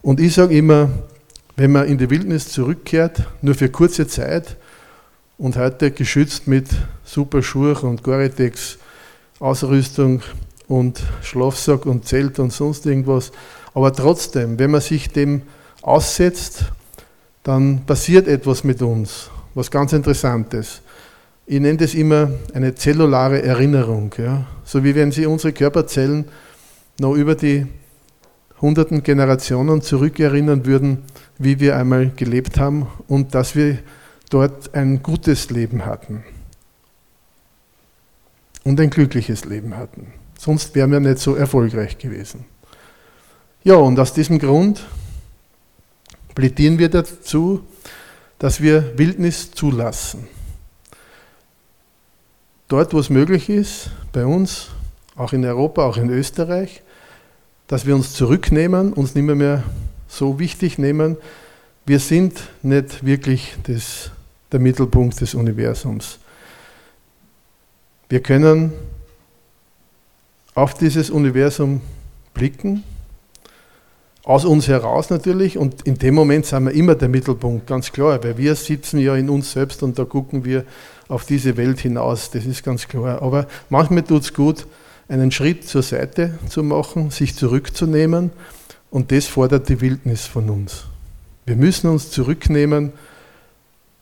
Und 0.04 0.20
ich 0.20 0.36
sage 0.36 0.56
immer, 0.56 0.90
wenn 1.56 1.72
man 1.72 1.88
in 1.88 1.98
die 1.98 2.12
Wildnis 2.12 2.50
zurückkehrt, 2.50 3.24
nur 3.42 3.56
für 3.56 3.70
kurze 3.70 4.06
Zeit 4.06 4.58
und 5.40 5.58
heute 5.58 5.90
geschützt 5.90 6.48
mit 6.48 6.68
super 7.04 7.42
Schuhe 7.42 7.74
und 7.74 8.04
Gore-Tex 8.04 8.78
Ausrüstung 9.40 10.22
und 10.68 11.02
Schlafsack 11.24 11.86
und 11.88 12.06
Zelt 12.06 12.38
und 12.38 12.54
sonst 12.54 12.86
irgendwas, 12.86 13.32
aber 13.74 13.92
trotzdem, 13.94 14.60
wenn 14.60 14.70
man 14.70 14.82
sich 14.82 15.10
dem 15.10 15.42
aussetzt 15.82 16.66
dann 17.44 17.86
passiert 17.86 18.28
etwas 18.28 18.64
mit 18.64 18.82
uns, 18.82 19.30
was 19.56 19.72
ganz 19.72 19.94
Interessantes. 19.94 20.82
Ich 21.46 21.60
nenne 21.60 21.78
das 21.78 21.96
immer 21.96 22.30
eine 22.54 22.76
zellulare 22.76 23.42
Erinnerung. 23.42 24.14
Ja? 24.18 24.46
So 24.66 24.84
wie 24.84 24.94
wenn 24.94 25.12
Sie 25.12 25.26
unsere 25.26 25.54
Körperzellen 25.54 26.26
noch 27.00 27.16
über 27.16 27.34
die 27.34 27.66
hunderten 28.62 29.02
Generationen 29.04 29.82
zurückerinnern 29.82 30.66
würden, 30.66 31.00
wie 31.38 31.60
wir 31.60 31.78
einmal 31.78 32.12
gelebt 32.16 32.60
haben 32.60 32.88
und 33.08 33.34
dass 33.34 33.56
wir 33.56 33.80
dort 34.30 34.74
ein 34.74 35.02
gutes 35.04 35.50
Leben 35.50 35.86
hatten 35.86 36.24
und 38.64 38.80
ein 38.80 38.90
glückliches 38.90 39.46
Leben 39.46 39.76
hatten. 39.76 40.14
Sonst 40.38 40.76
wären 40.76 40.92
wir 40.92 41.00
nicht 41.00 41.20
so 41.20 41.36
erfolgreich 41.36 41.98
gewesen. 41.98 42.46
Ja, 43.64 43.76
und 43.76 44.00
aus 44.00 44.14
diesem 44.14 44.40
Grund 44.40 44.86
plädieren 46.34 46.80
wir 46.80 46.90
dazu, 46.90 47.64
dass 48.38 48.62
wir 48.62 48.98
Wildnis 48.98 49.52
zulassen. 49.52 50.28
Dort, 52.70 52.94
wo 52.94 53.00
es 53.00 53.10
möglich 53.10 53.50
ist, 53.50 53.92
bei 54.14 54.26
uns, 54.26 54.70
auch 55.16 55.34
in 55.34 55.44
Europa, 55.44 55.84
auch 55.84 55.98
in 55.98 56.10
Österreich, 56.10 56.84
dass 57.68 57.86
wir 57.86 57.96
uns 57.96 58.14
zurücknehmen, 58.14 58.94
uns 58.94 59.16
nicht 59.16 59.26
mehr, 59.26 59.64
so 60.08 60.40
wichtig 60.40 60.78
nehmen. 60.78 61.18
Wir 61.86 62.00
sind 62.00 62.40
nicht 62.64 63.06
wirklich 63.06 63.56
das, 63.64 64.12
der 64.52 64.60
Mittelpunkt 64.60 65.20
des 65.22 65.34
Universums. 65.34 66.20
Wir 68.08 68.22
können 68.22 68.74
auf 70.56 70.74
dieses 70.74 71.10
Universum 71.10 71.82
blicken 72.34 72.84
aus 74.30 74.46
uns 74.46 74.68
heraus 74.68 75.10
natürlich 75.10 75.58
und 75.58 75.82
in 75.88 75.98
dem 75.98 76.14
Moment 76.14 76.46
sind 76.46 76.66
wir 76.66 76.72
immer 76.72 76.94
der 76.94 77.10
Mittelpunkt, 77.10 77.66
ganz 77.66 77.92
klar, 77.92 78.24
weil 78.24 78.38
wir 78.38 78.54
sitzen 78.54 79.00
ja 79.00 79.16
in 79.16 79.28
uns 79.28 79.54
selbst 79.54 79.82
und 79.82 79.98
da 79.98 80.06
gucken 80.06 80.46
wir 80.46 80.66
auf 81.08 81.26
diese 81.26 81.58
Welt 81.58 81.80
hinaus, 81.80 82.30
das 82.30 82.46
ist 82.46 82.64
ganz 82.64 82.88
klar. 82.88 83.24
Aber 83.24 83.48
manchmal 83.70 84.04
tut 84.04 84.22
es 84.22 84.34
gut, 84.34 84.68
einen 85.08 85.32
Schritt 85.32 85.68
zur 85.68 85.82
Seite 85.82 86.38
zu 86.48 86.62
machen, 86.62 87.10
sich 87.10 87.36
zurückzunehmen 87.36 88.30
und 88.92 89.12
das 89.12 89.26
fordert 89.26 89.68
die 89.68 89.82
Wildnis 89.82 90.28
von 90.28 90.50
uns. 90.52 90.86
Wir 91.48 91.56
müssen 91.56 91.90
uns 91.90 92.12
zurücknehmen 92.12 92.92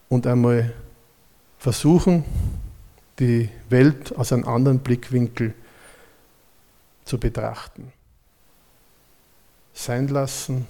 und 0.09 0.27
einmal 0.27 0.73
versuchen, 1.57 2.23
die 3.19 3.49
Welt 3.69 4.15
aus 4.15 4.31
einem 4.31 4.47
anderen 4.47 4.79
Blickwinkel 4.79 5.53
zu 7.05 7.19
betrachten 7.19 7.91
sein 9.77 10.07
lassen, 10.07 10.67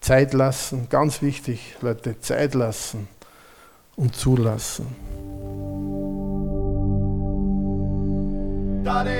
Zeit 0.00 0.32
lassen, 0.32 0.88
ganz 0.88 1.20
wichtig, 1.22 1.76
Leute, 1.80 2.18
Zeit 2.20 2.54
lassen 2.54 3.08
und 3.96 4.16
zulassen. 4.16 4.86
Daddy 8.82 9.19